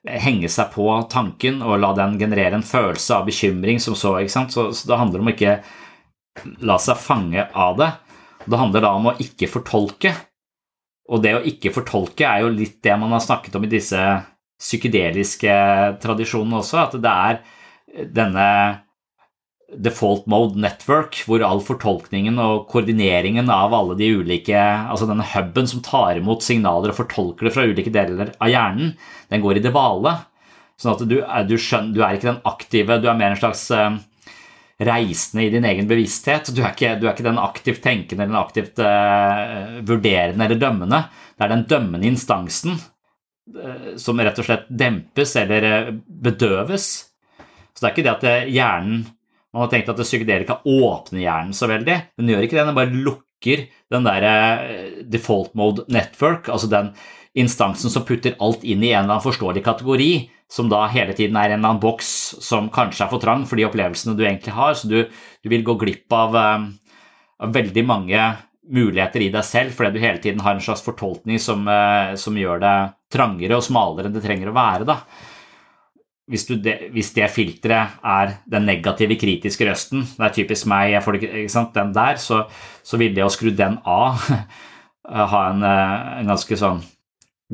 henge 0.03 0.49
seg 0.51 0.71
på 0.73 0.87
tanken 1.11 1.61
og 1.63 1.77
la 1.79 1.93
den 1.95 2.17
generere 2.19 2.59
en 2.59 2.65
følelse 2.67 3.19
av 3.19 3.27
bekymring 3.27 3.79
som 3.83 3.95
så. 3.95 4.17
ikke 4.19 4.35
sant? 4.35 4.55
Så, 4.55 4.69
så 4.75 4.89
det 4.89 4.99
handler 4.99 5.23
om 5.23 5.31
å 5.31 5.35
ikke 5.35 5.57
la 6.65 6.79
seg 6.81 6.99
fange 6.99 7.47
av 7.53 7.77
det. 7.79 7.91
Det 8.43 8.59
handler 8.59 8.83
da 8.83 8.93
om 8.97 9.11
å 9.11 9.17
ikke 9.23 9.51
fortolke. 9.51 10.11
Og 11.11 11.23
det 11.23 11.33
å 11.35 11.43
ikke 11.43 11.73
fortolke 11.75 12.27
er 12.27 12.43
jo 12.43 12.53
litt 12.53 12.79
det 12.85 12.95
man 12.99 13.11
har 13.11 13.23
snakket 13.23 13.57
om 13.59 13.65
i 13.67 13.71
disse 13.71 13.99
psykedeliske 14.63 15.53
tradisjonene 16.03 16.61
også, 16.61 16.85
at 16.85 16.95
det 17.03 17.11
er 17.11 17.41
denne 18.15 18.47
default 19.73 20.27
mode 20.29 20.59
network, 20.61 21.17
hvor 21.25 21.43
all 21.45 21.61
fortolkningen 21.63 22.37
og 22.41 22.67
koordineringen 22.71 23.49
av 23.51 23.73
alle 23.73 23.95
de 23.97 24.11
ulike 24.19 24.59
Altså 24.59 25.07
denne 25.09 25.25
huben 25.33 25.69
som 25.69 25.81
tar 25.85 26.19
imot 26.19 26.45
signaler 26.45 26.93
og 26.93 26.99
fortolker 26.99 27.49
det 27.49 27.55
fra 27.55 27.65
ulike 27.65 27.93
deler 27.93 28.35
av 28.37 28.51
hjernen, 28.51 28.93
den 29.33 29.43
går 29.43 29.59
i 29.59 29.65
det 29.65 29.73
vale. 29.73 30.15
Sånn 30.79 30.95
at 30.95 31.03
du, 31.09 31.19
du, 31.49 31.55
skjønner, 31.57 31.93
du 31.95 32.01
er 32.03 32.17
ikke 32.17 32.31
den 32.31 32.43
aktive, 32.49 32.99
du 33.01 33.09
er 33.09 33.17
mer 33.17 33.33
en 33.33 33.41
slags 33.41 33.65
eh, 33.73 33.97
reisende 34.81 35.45
i 35.45 35.51
din 35.53 35.65
egen 35.65 35.87
bevissthet. 35.89 36.49
Du 36.55 36.63
er 36.63 36.73
ikke, 36.73 36.95
du 36.99 37.07
er 37.07 37.13
ikke 37.13 37.27
den 37.27 37.41
aktivt 37.41 37.83
tenkende 37.83 38.25
eller 38.25 38.33
den 38.33 38.41
aktivt 38.41 38.81
uh, 38.81 39.79
vurderende 39.85 40.47
eller 40.47 40.61
dømmende. 40.61 41.03
Det 41.37 41.45
er 41.45 41.53
den 41.53 41.65
dømmende 41.69 42.09
instansen 42.09 42.77
uh, 42.77 43.93
som 44.01 44.21
rett 44.21 44.41
og 44.41 44.47
slett 44.47 44.69
dempes 44.69 45.35
eller 45.39 45.67
uh, 45.69 45.91
bedøves. 46.27 46.87
Så 47.73 47.81
det 47.81 47.89
er 47.89 47.93
ikke 47.93 48.07
det 48.07 48.15
at 48.17 48.53
hjernen 48.53 49.05
Man 49.53 49.67
har 49.67 49.69
tenkt 49.69 49.89
at 49.91 49.99
psykedelika 50.01 50.55
åpner 50.65 51.19
hjernen 51.21 51.53
så 51.53 51.67
veldig. 51.69 51.97
Den 52.17 52.29
gjør 52.31 52.41
ikke 52.41 52.55
det, 52.57 52.63
den 52.65 52.77
bare 52.79 53.01
lukker 53.05 53.67
den 53.93 54.07
der 54.07 54.23
default 55.13 55.51
mode 55.53 55.83
network, 55.93 56.49
altså 56.49 56.65
den 56.71 56.87
instansen 57.37 57.93
som 57.93 58.01
putter 58.07 58.33
alt 58.41 58.63
inn 58.65 58.81
i 58.81 58.89
en 58.95 59.03
eller 59.03 59.19
annen 59.19 59.21
forståelig 59.21 59.61
kategori 59.61 60.09
som 60.53 60.69
da 60.69 60.85
hele 60.93 61.15
tiden 61.17 61.37
er 61.39 61.49
en 61.49 61.57
eller 61.57 61.71
annen 61.71 61.81
boks 61.81 62.09
som 62.45 62.69
kanskje 62.73 63.07
er 63.07 63.11
for 63.11 63.21
trang 63.23 63.45
for 63.49 63.57
de 63.57 63.65
opplevelsene 63.65 64.13
du 64.17 64.21
egentlig 64.25 64.53
har, 64.53 64.75
så 64.77 64.89
du, 64.89 64.99
du 65.09 65.49
vil 65.49 65.65
gå 65.65 65.73
glipp 65.81 66.13
av, 66.13 66.37
eh, 66.37 66.65
av, 67.41 67.53
veldig 67.55 67.83
mange 67.89 68.27
muligheter 68.73 69.25
i 69.25 69.31
deg 69.33 69.43
selv 69.47 69.73
fordi 69.75 69.97
du 69.97 70.03
hele 70.03 70.21
tiden 70.21 70.43
har 70.45 70.55
en 70.55 70.63
slags 70.63 70.85
fortolkning 70.85 71.41
som, 71.41 71.65
eh, 71.67 72.13
som 72.21 72.37
gjør 72.37 72.61
det 72.61 72.75
trangere 73.13 73.57
og 73.57 73.65
smalere 73.65 74.09
enn 74.11 74.17
det 74.19 74.25
trenger 74.25 74.53
å 74.53 74.55
være. 74.59 74.89
da. 74.93 74.99
Hvis, 76.29 76.45
det, 76.63 76.77
hvis 76.93 77.11
det 77.17 77.33
filteret 77.33 77.97
er 78.05 78.37
den 78.47 78.69
negative, 78.69 79.17
kritiske 79.19 79.65
røsten, 79.67 80.05
det 80.05 80.29
er 80.29 80.37
typisk 80.37 80.69
meg, 80.71 80.93
jeg 80.93 81.03
får 81.03 81.17
det, 81.17 81.33
ikke 81.41 81.57
sant, 81.57 81.73
den 81.75 81.97
der, 81.97 82.21
så, 82.21 82.45
så 82.85 83.01
vil 83.01 83.17
det 83.17 83.25
å 83.25 83.33
skru 83.33 83.49
den 83.57 83.81
av 83.83 84.21
ha 85.33 85.45
en, 85.49 85.65
eh, 85.65 86.17
en 86.21 86.35
ganske 86.35 86.61
sånn 86.61 86.85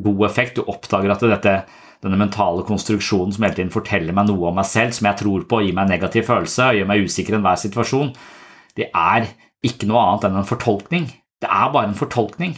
god 0.04 0.26
effekt. 0.28 0.60
Du 0.60 0.68
oppdager 0.68 1.16
at 1.16 1.32
dette 1.40 1.62
denne 2.04 2.20
mentale 2.20 2.64
konstruksjonen 2.68 3.34
som 3.36 3.44
hele 3.44 3.58
tiden 3.58 3.74
forteller 3.74 4.16
meg 4.16 4.30
noe 4.30 4.50
om 4.50 4.60
meg 4.60 4.68
selv, 4.70 4.96
som 4.96 5.10
jeg 5.10 5.20
tror 5.20 5.44
på 5.50 5.62
gir 5.66 5.76
meg 5.76 5.88
en 5.88 5.94
negativ 5.98 6.28
følelse 6.30 6.70
og 6.70 6.80
gjør 6.80 6.92
meg 6.92 7.08
usikker 7.08 7.36
i 7.36 7.40
enhver 7.40 7.60
situasjon, 7.60 8.14
det 8.80 8.88
er 8.96 9.28
ikke 9.66 9.90
noe 9.90 10.04
annet 10.06 10.30
enn 10.30 10.40
en 10.40 10.48
fortolkning. 10.48 11.10
Det 11.40 11.50
er 11.50 11.74
bare 11.74 11.90
en 11.90 11.98
fortolkning. 12.00 12.56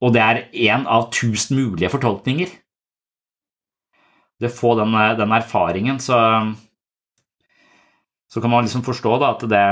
Og 0.00 0.14
det 0.16 0.22
er 0.24 0.42
én 0.72 0.86
av 0.88 1.10
tusen 1.14 1.58
mulige 1.60 1.90
fortolkninger. 1.92 2.50
Det 4.40 4.48
å 4.48 4.56
få 4.56 4.72
den, 4.78 4.96
den 5.20 5.34
erfaringen, 5.36 6.00
så, 6.00 6.16
så 8.32 8.40
kan 8.40 8.50
man 8.50 8.64
liksom 8.64 8.82
forstå 8.86 9.18
da, 9.20 9.34
at, 9.36 9.44
det, 9.52 9.64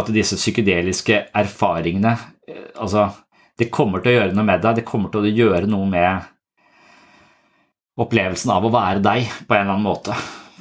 at 0.00 0.12
disse 0.14 0.38
psykedeliske 0.38 1.24
erfaringene 1.34 2.14
altså, 2.78 3.10
Det 3.58 3.72
kommer 3.72 4.04
til 4.04 4.12
å 4.12 4.18
gjøre 4.20 4.36
noe 4.36 4.46
med 4.46 4.62
deg, 4.62 4.78
det 4.78 4.86
kommer 4.86 5.10
til 5.10 5.24
å 5.24 5.34
gjøre 5.34 5.66
noe 5.66 5.88
med 5.90 6.32
opplevelsen 8.00 8.52
av 8.52 8.66
å 8.66 8.72
være 8.72 9.00
deg 9.04 9.30
på 9.46 9.56
en 9.56 9.62
eller 9.62 9.76
annen 9.76 9.86
måte. 9.86 10.16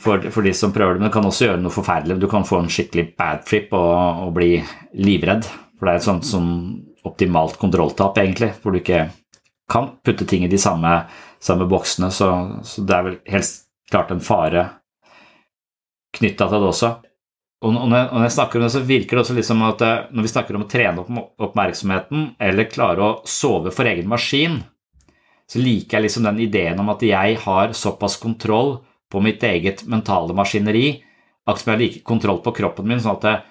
For, 0.05 0.21
for 0.29 0.45
de 0.45 0.53
som 0.53 0.73
prøver 0.73 0.95
det, 0.95 1.01
men 1.01 1.09
det 1.09 1.15
kan 1.15 1.25
også 1.25 1.47
gjøre 1.47 1.61
noe 1.63 1.73
forferdelig. 1.73 2.19
Du 2.21 2.27
kan 2.29 2.45
få 2.45 2.59
en 2.61 2.71
skikkelig 2.71 3.07
bad 3.17 3.45
trip 3.47 3.73
og, 3.73 4.27
og 4.27 4.33
bli 4.35 4.51
livredd. 5.01 5.47
For 5.75 5.87
det 5.87 5.95
er 5.95 6.01
et 6.01 6.07
sånt 6.07 6.27
sånn 6.29 6.51
optimalt 7.05 7.57
kontrolltap, 7.61 8.17
egentlig, 8.21 8.51
hvor 8.61 8.73
du 8.73 8.79
ikke 8.81 9.07
kan 9.71 9.95
putte 10.05 10.27
ting 10.29 10.45
i 10.45 10.51
de 10.51 10.59
samme, 10.61 10.91
samme 11.41 11.67
boksene. 11.69 12.11
Så, 12.13 12.29
så, 12.63 12.85
det 12.85 12.95
er 12.95 13.07
vel 13.07 13.17
helt 13.33 13.51
klart 13.91 14.13
en 14.13 14.23
fare 14.23 14.67
knytta 16.15 16.47
til 16.51 16.61
det 16.61 16.69
også. 16.69 16.93
Og 17.65 17.73
når 17.73 17.97
jeg, 17.97 18.07
når 18.11 18.23
jeg, 18.27 18.35
snakker 18.35 18.59
om 18.59 18.65
det, 18.65 18.73
så 18.75 18.85
virker 18.85 19.17
det 19.17 19.23
også 19.23 19.35
liksom 19.39 19.61
at 19.65 19.81
eh, 19.81 20.07
når 20.13 20.25
vi 20.25 20.31
snakker 20.31 20.57
om 20.57 20.65
å 20.65 20.69
trene 20.69 21.01
opp 21.01 21.45
oppmerksomheten 21.47 22.27
eller 22.45 22.69
klare 22.69 23.01
å 23.01 23.13
sove 23.29 23.73
for 23.73 23.89
egen 23.89 24.09
maskin, 24.11 24.59
så 25.51 25.61
liker 25.61 25.97
jeg 25.97 26.07
liksom 26.07 26.25
den 26.25 26.41
ideen 26.47 26.79
om 26.81 26.89
at 26.93 27.03
jeg 27.05 27.39
har 27.43 27.73
såpass 27.77 28.17
kontroll 28.21 28.79
på 29.11 29.21
mitt 29.21 29.43
eget 29.45 29.85
mentale 29.89 30.33
maskineri, 30.37 30.87
akkurat 31.45 31.61
som 31.61 31.73
jeg 31.75 31.81
liker 31.83 32.07
kontroll 32.07 32.41
på 32.43 32.55
kroppen 32.57 32.87
min, 32.89 33.01
sånn 33.01 33.19
at 33.19 33.45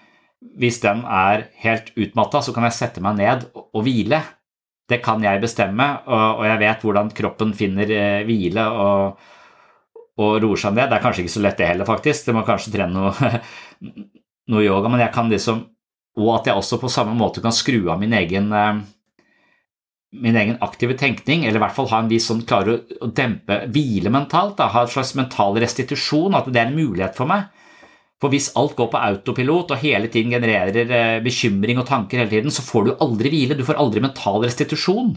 hvis 0.59 0.81
den 0.83 1.05
er 1.09 1.49
helt 1.63 1.93
utmatta, 1.97 2.43
så 2.43 2.53
kan 2.55 2.67
jeg 2.69 2.77
sette 2.77 3.03
meg 3.05 3.17
ned 3.21 3.47
og, 3.55 3.81
hvile. 3.87 4.21
Det 4.91 5.01
kan 5.05 5.23
jeg 5.25 5.41
bestemme, 5.41 5.87
og, 6.05 6.43
jeg 6.45 6.61
vet 6.61 6.83
hvordan 6.85 7.13
kroppen 7.17 7.55
finner 7.57 7.89
eh, 7.89 8.25
hvile 8.29 8.67
og, 8.69 9.23
og 10.21 10.35
roer 10.43 10.61
seg 10.61 10.75
ned. 10.77 10.91
Det 10.91 10.99
er 10.99 11.05
kanskje 11.07 11.25
ikke 11.25 11.37
så 11.37 11.45
lett 11.47 11.63
det 11.63 11.71
heller, 11.71 11.89
faktisk. 11.89 12.27
Det 12.27 12.35
må 12.37 12.45
kanskje 12.45 12.75
trene 12.75 12.93
noe, 12.93 13.31
noe 14.53 14.67
yoga, 14.67 14.93
men 14.93 15.07
jeg 15.07 15.15
kan 15.15 15.33
liksom 15.33 15.71
Og 16.15 16.29
at 16.31 16.47
jeg 16.47 16.55
også 16.55 16.77
på 16.79 16.89
samme 16.93 17.11
måte 17.19 17.43
kan 17.43 17.51
skru 17.51 17.89
av 17.91 17.99
min 17.99 18.13
egen 18.15 18.53
eh, 18.55 18.85
min 20.23 20.37
egen 20.39 20.61
aktive 20.65 20.97
tenkning, 20.99 21.45
eller 21.45 21.59
i 21.59 21.65
hvert 21.65 21.77
fall 21.77 21.91
ha 21.91 22.01
en 22.03 22.11
viss 22.11 22.29
sånn 22.31 22.45
klare 22.47 22.79
å 23.03 23.11
dempe, 23.11 23.65
hvile 23.75 24.13
mentalt, 24.15 24.57
da, 24.61 24.71
ha 24.71 24.85
en 24.85 24.93
slags 24.93 25.15
mental 25.19 25.59
restitusjon, 25.63 26.37
at 26.39 26.49
det 26.53 26.63
er 26.63 26.71
en 26.71 26.79
mulighet 26.79 27.19
for 27.19 27.31
meg. 27.31 27.51
For 28.23 28.33
hvis 28.33 28.53
alt 28.57 28.77
går 28.79 28.89
på 28.93 29.01
autopilot 29.11 29.75
og 29.75 29.83
hele 29.83 30.09
tiden 30.09 30.33
genererer 30.33 30.87
eh, 30.87 31.21
bekymring 31.25 31.81
og 31.83 31.89
tanker 31.89 32.23
hele 32.23 32.31
tiden, 32.31 32.55
så 32.55 32.65
får 32.65 32.87
du 32.87 32.93
aldri 33.05 33.33
hvile, 33.33 33.57
du 33.59 33.67
får 33.67 33.81
aldri 33.83 34.01
mental 34.05 34.41
restitusjon. 34.47 35.17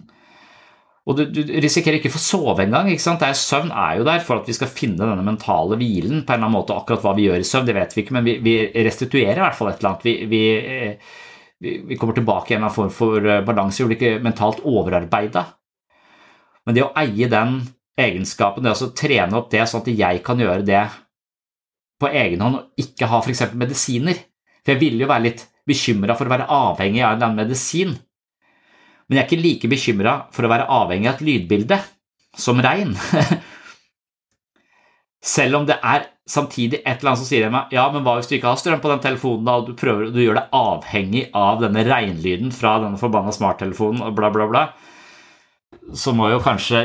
Og 1.08 1.16
du, 1.16 1.24
du 1.32 1.40
risikerer 1.64 2.02
ikke 2.02 2.12
å 2.12 2.18
få 2.18 2.20
sove 2.20 2.66
engang. 2.66 2.90
ikke 2.92 3.06
sant? 3.06 3.24
Er, 3.24 3.38
søvn 3.38 3.70
er 3.72 4.02
jo 4.02 4.08
der 4.10 4.20
for 4.28 4.42
at 4.42 4.50
vi 4.50 4.58
skal 4.58 4.68
finne 4.68 5.06
denne 5.06 5.24
mentale 5.24 5.78
hvilen 5.80 6.26
på 6.26 6.34
en 6.34 6.42
eller 6.42 6.50
annen 6.50 6.58
måte. 6.58 6.76
Akkurat 6.76 7.06
hva 7.06 7.14
vi 7.16 7.30
gjør 7.30 7.40
i 7.40 7.48
søvn, 7.48 7.70
det 7.70 7.78
vet 7.78 7.96
vi 7.96 8.04
ikke, 8.04 8.18
men 8.18 8.28
vi, 8.28 8.36
vi 8.44 8.58
restituerer 8.90 9.40
i 9.40 9.46
hvert 9.46 9.56
fall 9.56 9.72
et 9.72 9.80
eller 9.80 9.94
annet. 9.94 10.04
Vi, 10.10 10.18
vi 10.28 10.42
eh, 10.58 11.16
vi 11.62 11.98
kommer 11.98 12.14
tilbake 12.14 12.54
i 12.54 12.58
en 12.58 12.70
form 12.74 12.92
for 12.94 13.24
eh, 13.24 13.42
balanse, 13.46 13.84
vi 13.84 13.90
blir 13.92 13.98
ikke 13.98 14.24
mentalt 14.24 14.62
overarbeida. 14.66 15.46
Men 16.66 16.78
det 16.78 16.86
å 16.86 16.94
eie 17.00 17.30
den 17.32 17.60
egenskapen, 17.98 18.66
det 18.66 18.76
å 18.76 18.92
trene 18.94 19.40
opp 19.40 19.50
det 19.52 19.66
sånn 19.66 19.84
at 19.86 19.94
jeg 19.94 20.24
kan 20.26 20.42
gjøre 20.42 20.66
det 20.68 20.84
på 21.98 22.10
egen 22.14 22.44
hånd 22.44 22.60
og 22.60 22.82
ikke 22.84 23.10
ha 23.10 23.22
f.eks. 23.24 23.48
medisiner 23.58 24.20
For 24.62 24.76
jeg 24.76 24.82
ville 24.84 25.02
jo 25.02 25.10
være 25.10 25.26
litt 25.26 25.48
bekymra 25.68 26.14
for 26.18 26.28
å 26.28 26.34
være 26.36 26.50
avhengig 26.54 27.02
av 27.04 27.24
en 27.24 27.38
medisin. 27.40 27.96
Men 29.08 29.18
jeg 29.18 29.24
er 29.24 29.30
ikke 29.30 29.44
like 29.44 29.72
bekymra 29.72 30.14
for 30.36 30.46
å 30.46 30.52
være 30.52 30.68
avhengig 30.78 31.10
av 31.10 31.16
et 31.16 31.26
lydbilde 31.26 31.80
som 32.38 32.60
regn. 32.62 32.94
Selv 35.36 35.62
om 35.62 35.66
det 35.68 35.80
er 35.82 36.06
samtidig 36.28 36.82
et 36.82 37.00
eller 37.00 37.14
annet 37.14 37.22
som 37.22 37.30
sier 37.30 37.52
meg 37.54 37.72
ja, 37.76 37.86
men 37.94 38.04
hva 38.06 38.18
hvis 38.18 38.28
du 38.30 38.36
ikke 38.38 38.52
har 38.52 38.60
strøm 38.60 38.82
på 38.84 38.92
den 38.92 39.04
telefonen, 39.04 39.46
da, 39.48 39.58
og 39.62 39.70
du, 39.70 39.76
prøver, 39.80 40.12
du 40.12 40.20
gjør 40.22 40.42
det 40.42 40.50
avhengig 40.56 41.28
av 41.38 41.62
denne 41.64 41.86
regnlyden 41.88 42.52
fra 42.56 42.78
denne 42.84 43.00
forbanna 43.00 43.34
smarttelefonen, 43.36 44.04
og 44.04 44.18
bla, 44.18 44.32
bla, 44.34 44.50
bla, 44.52 44.66
så 45.96 46.12
må 46.16 46.28
jo 46.32 46.42
kanskje 46.44 46.82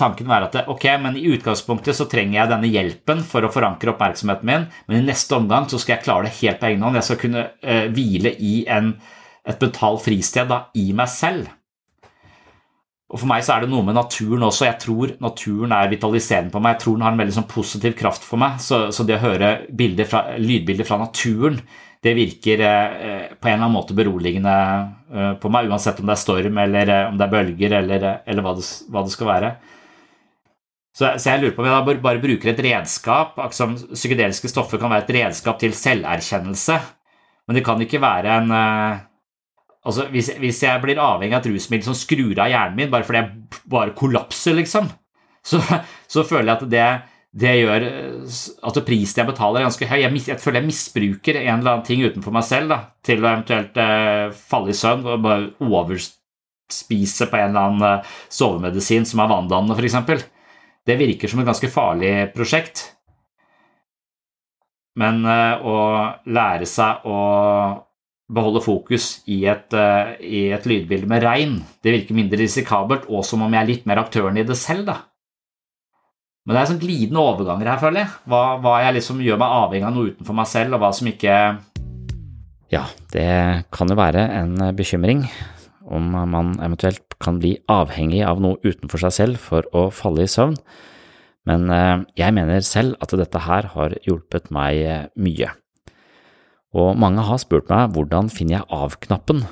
tanken 0.00 0.28
være 0.30 0.48
at 0.48 0.70
ok, 0.72 0.86
men 1.02 1.18
i 1.20 1.26
utgangspunktet 1.34 1.96
så 1.96 2.06
trenger 2.08 2.38
jeg 2.38 2.52
denne 2.52 2.70
hjelpen 2.72 3.20
for 3.26 3.44
å 3.44 3.52
forankre 3.52 3.92
oppmerksomheten 3.92 4.48
min, 4.48 4.66
men 4.88 5.00
i 5.00 5.04
neste 5.04 5.36
omgang 5.36 5.68
så 5.68 5.80
skal 5.80 5.96
jeg 5.96 6.06
klare 6.06 6.28
det 6.28 6.38
helt 6.40 6.60
på 6.62 6.70
egen 6.70 6.84
hånd. 6.84 6.96
Jeg 6.96 7.08
skal 7.08 7.20
kunne 7.20 7.44
uh, 7.52 7.86
hvile 7.92 8.32
i 8.40 8.54
en, 8.72 8.94
et 9.44 9.60
mentalt 9.60 10.04
fristed 10.04 10.48
da, 10.52 10.62
i 10.76 10.88
meg 10.96 11.12
selv. 11.12 11.52
Og 13.06 13.20
For 13.22 13.30
meg 13.30 13.44
så 13.46 13.54
er 13.54 13.62
det 13.62 13.70
noe 13.70 13.86
med 13.86 13.94
naturen 13.94 14.42
også. 14.48 14.66
Jeg 14.66 14.80
tror 14.82 15.12
naturen 15.22 15.74
er 15.76 15.90
vitaliserende 15.92 16.50
på 16.50 16.62
meg. 16.62 16.74
Jeg 16.74 16.82
tror 16.82 16.96
den 16.96 17.04
har 17.06 17.14
en 17.14 17.20
veldig 17.22 17.36
sånn 17.36 17.50
positiv 17.50 17.94
kraft 17.98 18.26
for 18.26 18.42
meg. 18.42 18.56
Så, 18.62 18.88
så 18.90 19.06
det 19.06 19.20
å 19.20 19.22
høre 19.22 19.50
fra, 20.10 20.24
lydbilder 20.42 20.88
fra 20.88 20.98
naturen, 21.04 21.60
det 22.02 22.16
virker 22.18 22.62
eh, 22.66 23.30
på 23.38 23.48
en 23.48 23.54
eller 23.54 23.62
annen 23.62 23.76
måte 23.76 23.94
beroligende 23.96 24.56
eh, 25.14 25.32
på 25.42 25.50
meg, 25.54 25.70
uansett 25.70 26.02
om 26.02 26.10
det 26.10 26.16
er 26.16 26.20
storm 26.20 26.60
eller 26.62 26.92
eh, 26.92 27.06
om 27.08 27.16
det 27.18 27.26
er 27.26 27.32
bølger 27.32 27.78
eller, 27.80 28.10
eh, 28.10 28.20
eller 28.26 28.46
hva, 28.46 28.52
det, 28.58 28.66
hva, 28.90 29.06
det, 29.06 29.14
skal 29.14 29.30
være. 29.30 29.54
Så, 30.90 31.08
så, 31.14 31.30
jeg 31.30 31.42
lurer 31.42 31.54
på 31.56 31.62
om 31.62 31.70
jeg 31.70 31.88
bare, 31.88 32.02
bare 32.04 32.22
bruker 32.22 32.52
et 32.52 32.62
redskap. 32.66 33.38
Som 33.54 33.78
psykedeliske 33.78 34.50
stoffer 34.50 34.82
kan 34.82 34.90
være 34.92 35.06
et 35.06 35.14
redskap 35.20 35.62
til 35.62 35.74
selverkjennelse, 35.78 36.78
men 37.46 37.58
det 37.58 37.62
kan 37.66 37.82
ikke 37.86 38.02
være 38.02 38.40
en 38.42 38.56
eh, 38.58 39.04
Altså, 39.86 40.08
hvis, 40.10 40.32
hvis, 40.42 40.62
jeg 40.64 40.82
blir 40.82 40.98
avhengig 40.98 41.36
av 41.36 41.44
et 41.44 41.52
rusmiddel 41.52 41.86
som 41.86 41.96
skrur 41.96 42.34
av 42.42 42.50
hjernen 42.50 42.78
min 42.80 42.90
bare 42.90 43.06
fordi 43.06 43.20
jeg 43.20 43.60
bare 43.70 43.94
kollapser, 43.94 44.56
liksom, 44.58 44.88
så, 45.46 45.60
så 46.10 46.24
føler 46.26 46.50
jeg 46.50 46.56
at 46.56 46.72
det, 46.72 46.86
det 47.36 47.54
gjør 47.60 47.86
at 48.66 48.80
prisen 48.86 49.22
jeg 49.22 49.28
betaler, 49.28 49.60
er 49.60 49.68
ganske 49.68 49.88
høy. 49.90 49.98
Jeg, 50.02 50.22
jeg, 50.32 50.40
føler 50.42 50.62
jeg 50.62 50.70
misbruker 50.70 51.40
en 51.42 51.58
eller 51.60 51.76
annen 51.76 51.86
ting 51.86 52.02
utenfor 52.02 52.34
meg 52.34 52.46
selv 52.48 52.72
da, 52.72 52.80
til 53.06 53.22
å 53.22 53.30
eventuelt 53.30 53.78
eh, 53.82 54.26
falle 54.50 54.72
i 54.72 54.78
søvn 54.78 55.06
og 55.06 55.24
bare 55.26 55.50
overspise 55.62 57.30
på 57.30 57.40
en 57.40 57.52
eller 57.52 57.70
annen 57.70 57.88
eh, 57.92 58.18
sovemedisin 58.32 59.06
som 59.08 59.22
er 59.22 59.32
vanndannende, 59.34 59.78
f.eks. 59.78 60.26
Det 60.86 60.98
virker 60.98 61.30
som 61.30 61.42
et 61.42 61.48
ganske 61.48 61.70
farlig 61.70 62.12
prosjekt. 62.34 62.86
Men 64.96 65.22
eh, 65.28 65.60
å 65.60 65.76
lære 66.32 66.66
seg 66.68 67.04
å 67.04 67.18
beholde 68.26 68.62
fokus 68.64 69.20
i 69.30 69.44
et, 69.46 69.74
uh, 69.76 70.14
i 70.18 70.48
et, 70.54 70.66
lydbilde 70.66 71.08
med 71.10 71.22
regn. 71.22 71.60
Det 71.82 71.94
virker 71.94 72.18
mindre 72.18 72.40
risikabelt, 72.42 73.06
og 73.10 73.24
som 73.26 73.44
om 73.46 73.54
jeg 73.54 73.62
er 73.62 73.70
litt 73.70 73.86
mer 73.86 74.02
aktøren 74.02 74.38
i 74.38 74.46
det 74.46 74.58
selv, 74.58 74.86
da. 74.88 75.00
Men 76.46 76.54
det 76.54 76.60
er 76.60 76.70
sånn 76.70 76.82
glidende 76.82 77.22
overganger 77.22 77.72
her, 77.72 77.82
føler 77.82 78.04
jeg. 78.04 78.14
Hva, 78.30 78.42
hva 78.62 78.76
jeg 78.84 78.98
liksom 78.98 79.22
gjør 79.22 79.40
meg 79.42 79.54
avhengig 79.60 79.86
av 79.88 79.96
noe 79.96 80.12
utenfor 80.12 80.38
meg 80.38 80.50
selv, 80.50 80.76
og 80.76 80.82
hva 80.82 80.92
som 80.94 81.10
ikke 81.10 81.36
Ja, 82.74 82.82
det 83.14 83.28
kan 83.74 83.90
jo 83.90 83.98
være 83.98 84.24
en 84.40 84.56
bekymring 84.78 85.26
om 85.86 86.08
man 86.30 86.56
eventuelt 86.58 87.14
kan 87.22 87.38
bli 87.38 87.52
avhengig 87.70 88.24
av 88.26 88.40
noe 88.42 88.58
utenfor 88.64 89.04
seg 89.04 89.14
selv 89.14 89.42
for 89.42 89.66
å 89.70 89.86
falle 89.94 90.24
i 90.26 90.30
søvn, 90.30 90.56
men 91.46 91.70
uh, 91.70 92.02
jeg 92.18 92.34
mener 92.34 92.66
selv 92.66 92.98
at 93.02 93.14
dette 93.14 93.44
her 93.46 93.70
har 93.76 93.94
hjulpet 94.02 94.50
meg 94.54 95.12
mye 95.14 95.52
og 96.74 96.96
mange 96.98 97.22
har 97.26 97.38
spurt 97.40 97.70
meg 97.70 97.94
hvordan 97.94 98.30
finner 98.32 98.58
jeg 98.58 98.68
av-knappen, 98.74 99.44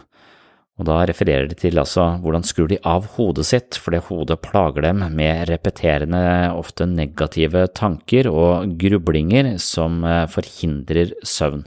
og 0.74 0.88
da 0.88 0.96
refererer 1.07 1.46
de 1.46 1.55
til 1.59 1.79
altså 1.79 2.16
hvordan 2.22 2.46
skrur 2.46 2.66
de 2.72 2.81
av 2.83 3.07
hodet 3.14 3.46
sitt, 3.46 3.79
fordi 3.79 4.00
hodet 4.09 4.40
plager 4.42 4.83
dem 4.83 5.05
med 5.14 5.46
repeterende, 5.53 6.50
ofte 6.50 6.88
negative 6.90 7.68
tanker 7.79 8.27
og 8.31 8.74
grublinger 8.81 9.53
som 9.62 10.03
eh, 10.03 10.24
forhindrer 10.31 11.14
søvn. 11.22 11.62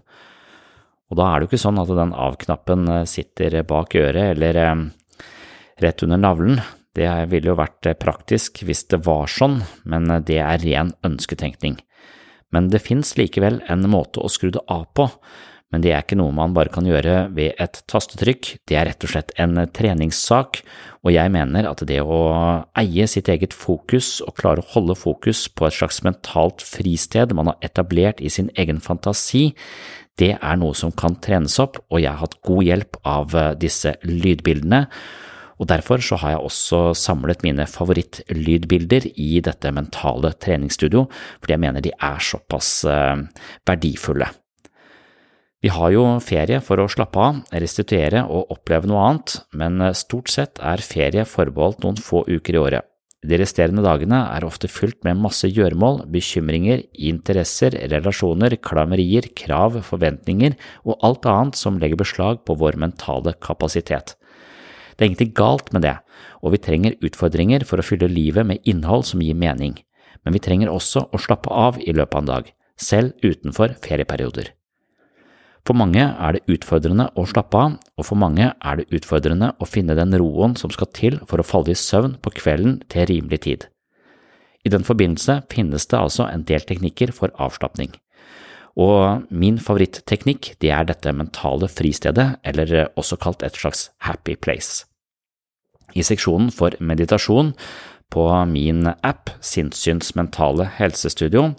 Og 1.08 1.20
da 1.22 1.30
er 1.30 1.40
det 1.40 1.48
jo 1.48 1.54
ikke 1.54 1.64
sånn 1.64 1.80
at 1.80 1.96
den 1.96 2.12
av-knappen 2.12 2.84
eh, 2.98 3.08
sitter 3.08 3.62
bak 3.70 3.96
øret 3.96 4.36
eller 4.36 4.60
eh, 4.66 4.86
rett 5.86 6.04
under 6.04 6.20
navlen, 6.20 6.60
det 6.98 7.08
ville 7.32 7.54
jo 7.54 7.60
vært 7.60 7.88
praktisk 8.02 8.64
hvis 8.66 8.88
det 8.92 9.06
var 9.06 9.30
sånn, 9.32 9.62
men 9.88 10.10
det 10.26 10.42
er 10.42 10.64
ren 10.66 10.96
ønsketenkning 11.06 11.78
men 12.56 12.72
det 12.72 12.84
finnes 12.86 13.16
likevel 13.20 13.62
en 13.68 13.86
måte 13.92 14.24
å 14.24 14.32
skru 14.32 14.52
det 14.56 14.64
av 14.72 14.88
på, 14.98 15.10
men 15.68 15.84
det 15.84 15.92
er 15.92 16.04
ikke 16.06 16.16
noe 16.16 16.32
man 16.32 16.54
bare 16.56 16.72
kan 16.72 16.86
gjøre 16.88 17.26
ved 17.36 17.58
et 17.60 17.82
tastetrykk, 17.92 18.54
det 18.70 18.78
er 18.80 18.88
rett 18.88 19.04
og 19.04 19.12
slett 19.12 19.34
en 19.36 19.60
treningssak, 19.76 20.62
og 21.04 21.12
jeg 21.12 21.34
mener 21.34 21.68
at 21.68 21.84
det 21.90 22.00
å 22.00 22.22
eie 22.80 23.08
sitt 23.12 23.28
eget 23.32 23.56
fokus 23.56 24.22
og 24.24 24.38
klare 24.40 24.64
å 24.64 24.70
holde 24.78 24.96
fokus 24.96 25.44
på 25.52 25.68
et 25.68 25.76
slags 25.76 26.00
mentalt 26.08 26.64
fristed 26.64 27.36
man 27.36 27.52
har 27.52 27.68
etablert 27.68 28.24
i 28.24 28.32
sin 28.32 28.48
egen 28.56 28.80
fantasi, 28.84 29.50
det 30.18 30.38
er 30.40 30.58
noe 30.58 30.74
som 30.74 30.96
kan 30.96 31.20
trenes 31.22 31.60
opp, 31.62 31.82
og 31.92 32.00
jeg 32.00 32.14
har 32.14 32.24
hatt 32.24 32.40
god 32.48 32.64
hjelp 32.66 33.02
av 33.06 33.36
disse 33.60 33.92
lydbildene, 34.08 34.86
og 35.58 35.70
Derfor 35.72 36.02
så 36.06 36.20
har 36.22 36.36
jeg 36.36 36.48
også 36.48 36.82
samlet 36.98 37.44
mine 37.46 37.66
favorittlydbilder 37.70 39.10
i 39.18 39.40
dette 39.44 39.72
mentale 39.74 40.34
treningsstudio, 40.38 41.08
fordi 41.42 41.56
jeg 41.56 41.64
mener 41.64 41.84
de 41.84 41.94
er 41.94 42.20
såpass 42.22 42.84
eh, 42.86 43.24
verdifulle. 43.68 44.30
Vi 45.66 45.72
har 45.74 45.90
jo 45.90 46.04
ferie 46.22 46.60
for 46.62 46.78
å 46.78 46.90
slappe 46.92 47.18
av, 47.18 47.40
restituere 47.50 48.22
og 48.30 48.54
oppleve 48.54 48.90
noe 48.90 49.08
annet, 49.08 49.40
men 49.58 49.82
eh, 49.82 49.96
stort 49.98 50.30
sett 50.30 50.62
er 50.62 50.86
ferie 50.86 51.26
forbeholdt 51.26 51.82
noen 51.84 51.98
få 51.98 52.22
uker 52.30 52.60
i 52.60 52.62
året. 52.62 52.94
De 53.26 53.40
resterende 53.42 53.82
dagene 53.82 54.20
er 54.30 54.46
ofte 54.46 54.70
fylt 54.70 55.00
med 55.04 55.18
masse 55.18 55.50
gjøremål, 55.50 56.04
bekymringer, 56.14 56.84
interesser, 56.94 57.74
relasjoner, 57.90 58.54
klammerier, 58.62 59.26
krav, 59.36 59.80
forventninger 59.88 60.54
og 60.86 61.02
alt 61.02 61.26
annet 61.26 61.58
som 61.58 61.82
legger 61.82 61.98
beslag 62.04 62.44
på 62.46 62.56
vår 62.62 62.78
mentale 62.78 63.34
kapasitet. 63.42 64.14
Det 64.98 65.06
er 65.06 65.12
ingenting 65.12 65.34
galt 65.38 65.70
med 65.74 65.86
det, 65.86 65.96
og 66.42 66.56
vi 66.56 66.62
trenger 66.62 66.98
utfordringer 67.06 67.66
for 67.70 67.78
å 67.78 67.86
fylle 67.86 68.10
livet 68.10 68.48
med 68.50 68.66
innhold 68.66 69.06
som 69.06 69.22
gir 69.22 69.38
mening, 69.38 69.78
men 70.26 70.34
vi 70.34 70.42
trenger 70.42 70.74
også 70.74 71.06
å 71.14 71.22
slappe 71.22 71.54
av 71.54 71.78
i 71.78 71.94
løpet 71.94 72.18
av 72.18 72.24
en 72.24 72.32
dag, 72.32 72.54
selv 72.82 73.14
utenfor 73.22 73.78
ferieperioder. 73.86 74.50
For 75.68 75.76
mange 75.76 76.02
er 76.02 76.34
det 76.34 76.48
utfordrende 76.48 77.10
å 77.20 77.26
slappe 77.28 77.60
av, 77.60 77.78
og 78.00 78.08
for 78.08 78.18
mange 78.18 78.50
er 78.56 78.80
det 78.80 78.88
utfordrende 78.96 79.52
å 79.60 79.68
finne 79.68 79.98
den 80.00 80.16
roen 80.18 80.56
som 80.58 80.72
skal 80.72 80.90
til 80.96 81.20
for 81.28 81.44
å 81.44 81.46
falle 81.46 81.74
i 81.74 81.78
søvn 81.78 82.16
på 82.24 82.32
kvelden 82.40 82.80
til 82.88 83.10
rimelig 83.12 83.42
tid. 83.44 83.68
I 84.64 84.72
den 84.72 84.88
forbindelse 84.88 85.42
finnes 85.52 85.86
det 85.92 86.00
altså 86.00 86.26
en 86.32 86.48
del 86.48 86.64
teknikker 86.66 87.12
for 87.16 87.36
avslapning. 87.36 87.92
Og 88.80 89.28
min 89.34 89.58
favoritteknikk 89.60 90.54
det 90.64 90.72
er 90.72 90.88
dette 90.88 91.12
mentale 91.12 91.68
fristedet, 91.72 92.38
eller 92.48 92.94
også 92.96 93.20
kalt 93.20 93.44
et 93.44 93.58
slags 93.60 93.90
happy 94.08 94.38
place. 94.40 94.87
I 95.96 96.04
seksjonen 96.04 96.50
for 96.52 96.76
meditasjon 96.80 97.54
på 98.12 98.26
min 98.52 98.88
app 98.88 99.32
Sinnssyns 99.44 100.16
mentale 100.16 100.68
helsestudio 100.80 101.54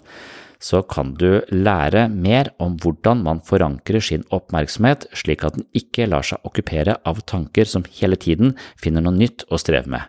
så 0.59 0.81
kan 0.83 1.13
du 1.15 1.39
lære 1.49 2.09
mer 2.11 2.51
om 2.59 2.75
hvordan 2.83 3.23
man 3.23 3.39
forankrer 3.47 4.03
sin 4.03 4.25
oppmerksomhet 4.35 5.07
slik 5.15 5.45
at 5.47 5.55
den 5.55 5.67
ikke 5.77 6.09
lar 6.11 6.25
seg 6.25 6.43
okkupere 6.43 6.97
av 7.07 7.21
tanker 7.31 7.69
som 7.69 7.87
hele 7.99 8.19
tiden 8.19 8.57
finner 8.81 9.05
noe 9.05 9.15
nytt 9.15 9.47
å 9.47 9.59
streve 9.61 9.87
med. 9.87 10.03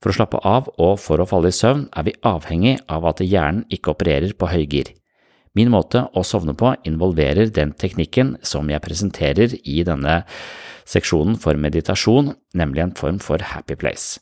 For 0.00 0.12
å 0.12 0.16
slappe 0.16 0.40
av 0.44 0.70
og 0.80 0.96
for 1.00 1.20
å 1.20 1.28
falle 1.28 1.52
i 1.52 1.56
søvn 1.56 1.86
er 1.92 2.08
vi 2.08 2.16
avhengig 2.24 2.78
av 2.88 3.04
at 3.08 3.20
hjernen 3.24 3.66
ikke 3.72 3.92
opererer 3.92 4.32
på 4.36 4.48
høygir. 4.48 4.94
Min 5.56 5.70
måte 5.72 6.02
å 6.12 6.24
sovne 6.24 6.52
på 6.56 6.74
involverer 6.88 7.48
den 7.52 7.72
teknikken 7.76 8.34
som 8.44 8.68
jeg 8.72 8.84
presenterer 8.84 9.54
i 9.64 9.82
denne 9.88 10.22
seksjonen 10.88 11.36
for 11.40 11.58
meditasjon, 11.60 12.34
nemlig 12.56 12.84
en 12.84 12.94
form 12.96 13.18
for 13.22 13.42
happy 13.42 13.76
place. 13.78 14.20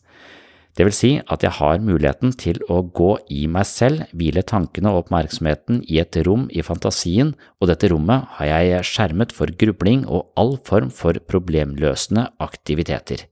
Det 0.75 0.83
vil 0.89 0.97
si 0.97 1.11
at 1.31 1.45
jeg 1.47 1.55
har 1.61 1.79
muligheten 1.79 2.33
til 2.35 2.59
å 2.67 2.81
gå 2.83 3.13
i 3.31 3.45
meg 3.47 3.69
selv, 3.71 4.09
hvile 4.11 4.43
tankene 4.43 4.91
og 4.91 5.05
oppmerksomheten 5.05 5.85
i 5.87 6.01
et 6.03 6.19
rom 6.27 6.49
i 6.51 6.65
fantasien, 6.67 7.31
og 7.63 7.71
dette 7.71 7.93
rommet 7.93 8.27
har 8.41 8.51
jeg 8.51 8.89
skjermet 8.91 9.35
for 9.37 9.55
grubling 9.55 10.03
og 10.09 10.33
all 10.41 10.57
form 10.67 10.91
for 10.91 11.21
problemløsende 11.31 12.27
aktiviteter. 12.43 13.29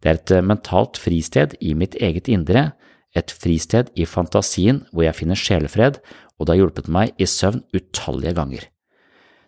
Det 0.00 0.12
er 0.12 0.20
et 0.20 0.36
mentalt 0.46 1.00
fristed 1.00 1.58
i 1.60 1.74
mitt 1.74 1.98
eget 1.98 2.30
indre, 2.30 2.70
et 3.18 3.32
fristed 3.34 3.90
i 3.98 4.06
fantasien 4.06 4.84
hvor 4.92 5.02
jeg 5.02 5.18
finner 5.18 5.38
sjelefred 5.38 5.98
og 6.40 6.46
det 6.46 6.54
har 6.54 6.62
hjulpet 6.62 6.88
meg 6.88 7.12
i 7.20 7.28
søvn 7.28 7.60
utallige 7.76 8.32
ganger. 8.38 8.64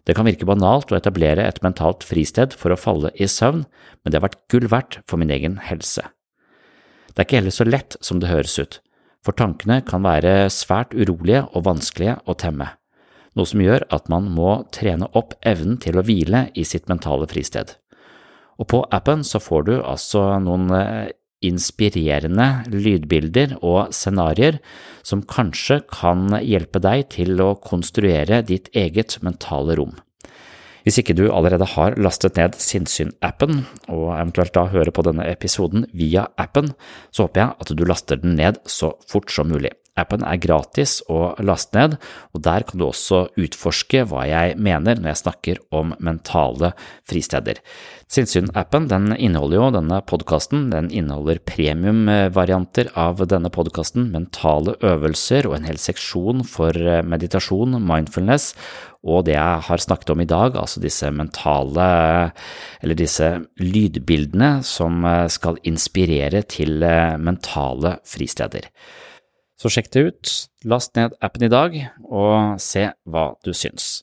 Det 0.03 0.17
kan 0.19 0.27
virke 0.27 0.47
banalt 0.49 0.91
å 0.91 0.99
etablere 0.99 1.45
et 1.47 1.61
mentalt 1.63 2.03
fristed 2.07 2.57
for 2.59 2.75
å 2.75 2.79
falle 2.81 3.13
i 3.15 3.29
søvn, 3.31 3.65
men 4.03 4.11
det 4.11 4.19
har 4.19 4.27
vært 4.27 4.41
gull 4.51 4.67
verdt 4.71 4.99
for 5.07 5.21
min 5.23 5.31
egen 5.31 5.61
helse. 5.63 6.03
Det 7.13 7.21
er 7.21 7.29
ikke 7.29 7.39
heller 7.43 7.55
så 7.55 7.67
lett 7.69 7.97
som 8.03 8.19
det 8.19 8.33
høres 8.33 8.57
ut, 8.59 8.81
for 9.23 9.37
tankene 9.39 9.83
kan 9.87 10.03
være 10.03 10.51
svært 10.51 10.97
urolige 10.97 11.45
og 11.53 11.67
vanskelige 11.69 12.17
å 12.27 12.35
temme, 12.35 12.73
noe 13.39 13.49
som 13.49 13.63
gjør 13.63 13.87
at 13.95 14.11
man 14.11 14.27
må 14.35 14.63
trene 14.75 15.07
opp 15.19 15.37
evnen 15.47 15.79
til 15.83 16.01
å 16.01 16.07
hvile 16.07 16.49
i 16.59 16.67
sitt 16.67 16.91
mentale 16.91 17.29
fristed. 17.31 17.77
Og 18.59 18.69
på 18.73 18.83
appen 18.95 19.23
så 19.27 19.41
får 19.43 19.69
du 19.69 19.75
altså 19.79 20.25
noen 20.43 20.71
eh, 20.77 21.13
inspirerende 21.45 22.49
lydbilder 22.73 23.57
og 23.61 23.93
scenarioer 23.95 24.61
som 25.07 25.25
kanskje 25.27 25.83
kan 25.91 26.31
hjelpe 26.41 26.83
deg 26.83 27.09
til 27.17 27.43
å 27.43 27.55
konstruere 27.61 28.43
ditt 28.47 28.71
eget 28.77 29.19
mentale 29.27 29.77
rom. 29.79 29.97
Hvis 30.83 30.99
ikke 30.99 31.15
du 31.15 31.29
allerede 31.31 31.67
har 31.77 31.95
lastet 32.01 32.39
ned 32.41 32.57
Sinnsyn-appen, 32.59 33.63
og 33.87 34.09
eventuelt 34.17 34.55
da 34.57 34.67
hører 34.73 34.91
på 34.95 35.05
denne 35.07 35.29
episoden 35.31 35.87
via 35.95 36.27
appen, 36.43 36.73
så 37.15 37.29
håper 37.29 37.45
jeg 37.45 37.63
at 37.63 37.75
du 37.79 37.85
laster 37.87 38.19
den 38.23 38.35
ned 38.41 38.59
så 38.67 38.95
fort 39.07 39.31
som 39.31 39.53
mulig. 39.53 39.71
Appen 39.93 40.23
er 40.25 40.39
gratis 40.41 41.03
å 41.13 41.35
laste 41.45 41.77
ned, 41.77 41.97
og 42.33 42.41
der 42.47 42.65
kan 42.65 42.81
du 42.81 42.87
også 42.87 43.27
utforske 43.37 44.07
hva 44.09 44.23
jeg 44.25 44.55
mener 44.57 44.97
når 44.97 45.11
jeg 45.11 45.21
snakker 45.21 45.59
om 45.75 45.93
mentale 46.01 46.71
fristeder. 47.09 47.61
Sinnsyn-appen 48.13 48.89
den 48.89 49.11
inneholder 49.13 49.59
jo 49.59 49.67
denne 49.77 49.99
podkasten, 50.09 50.71
den 50.73 50.89
inneholder 50.93 51.43
premiumvarianter 51.49 52.89
av 52.97 53.21
denne 53.29 53.53
podkasten, 53.53 54.09
mentale 54.13 54.79
øvelser 54.81 55.49
og 55.49 55.59
en 55.59 55.69
hel 55.69 55.81
seksjon 55.81 56.41
for 56.49 56.77
meditasjon, 57.09 57.77
mindfulness, 57.77 58.53
og 59.05 59.27
det 59.29 59.37
jeg 59.37 59.63
har 59.69 59.85
snakket 59.85 60.15
om 60.15 60.25
i 60.25 60.29
dag, 60.31 60.57
altså 60.57 60.81
disse 60.81 61.09
mentale, 61.13 61.87
eller 62.81 62.97
disse 62.97 63.33
lydbildene 63.61 64.55
som 64.65 65.05
skal 65.33 65.61
inspirere 65.69 66.45
til 66.49 66.81
mentale 67.21 67.99
fristeder. 68.09 68.71
Så 69.61 69.71
sjekk 69.71 69.93
det 69.95 70.07
ut, 70.09 70.33
last 70.67 70.97
ned 70.99 71.15
appen 71.23 71.47
i 71.47 71.53
dag 71.53 71.77
og 72.09 72.59
se 72.63 72.89
hva 73.05 73.33
du 73.45 73.53
syns. 73.57 74.03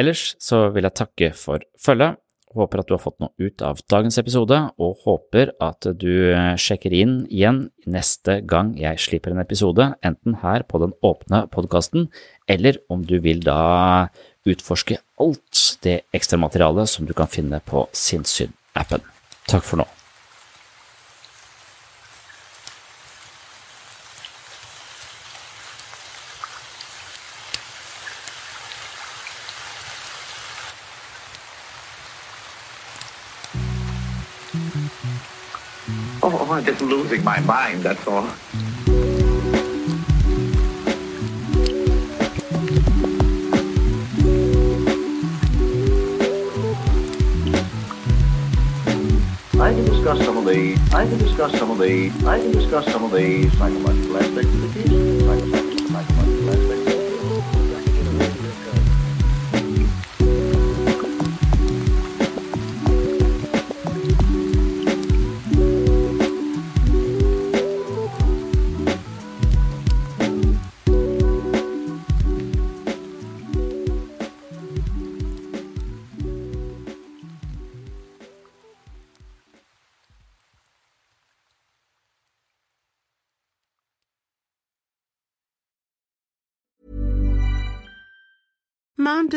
Ellers 0.00 0.34
så 0.40 0.68
vil 0.74 0.86
jeg 0.88 0.96
takke 0.96 1.30
for 1.36 1.64
følget, 1.80 2.18
håper 2.56 2.80
at 2.80 2.88
du 2.88 2.94
har 2.96 3.02
fått 3.02 3.20
noe 3.22 3.30
ut 3.38 3.62
av 3.62 3.78
dagens 3.92 4.18
episode, 4.18 4.56
og 4.80 5.04
håper 5.04 5.52
at 5.62 5.86
du 6.00 6.34
sjekker 6.58 6.94
inn 6.96 7.20
igjen 7.30 7.68
neste 7.86 8.40
gang 8.48 8.72
jeg 8.80 8.98
slipper 9.02 9.34
en 9.34 9.42
episode, 9.42 9.92
enten 10.02 10.40
her 10.42 10.66
på 10.66 10.82
den 10.82 10.96
åpne 11.06 11.44
podkasten, 11.52 12.08
eller 12.50 12.80
om 12.90 13.04
du 13.06 13.18
vil 13.22 13.44
da 13.46 14.08
utforske 14.48 14.98
alt 15.20 15.64
det 15.84 16.00
ekstra 16.16 16.40
materialet 16.40 16.90
som 16.90 17.06
du 17.06 17.14
kan 17.14 17.30
finne 17.30 17.62
på 17.62 17.86
Sinnssyn-appen. 17.94 19.04
Takk 19.50 19.66
for 19.66 19.84
nå. 19.84 19.90
Losing 37.10 37.24
my 37.24 37.40
mind, 37.40 37.82
that's 37.82 38.06
all. 38.06 38.24
I 49.60 49.74
can 49.74 49.84
discuss 49.84 50.24
some 50.24 50.38
of 50.38 50.44
the, 50.44 50.78
I 50.92 51.06
can 51.06 51.18
discuss 51.18 51.58
some 51.58 51.70
of 51.70 51.78
the, 51.78 52.10
I 52.26 52.38
can 52.38 52.52
discuss 52.52 52.84
some 52.86 53.04
of 53.04 53.10
the 53.10 53.50
psychological 53.50 54.16
aspects 54.16 54.54
of 54.54 54.60
the 54.60 54.68
case. 54.68 54.88
Psychological, 54.88 55.88
psychological 55.88 56.50
aspects. 56.50 56.89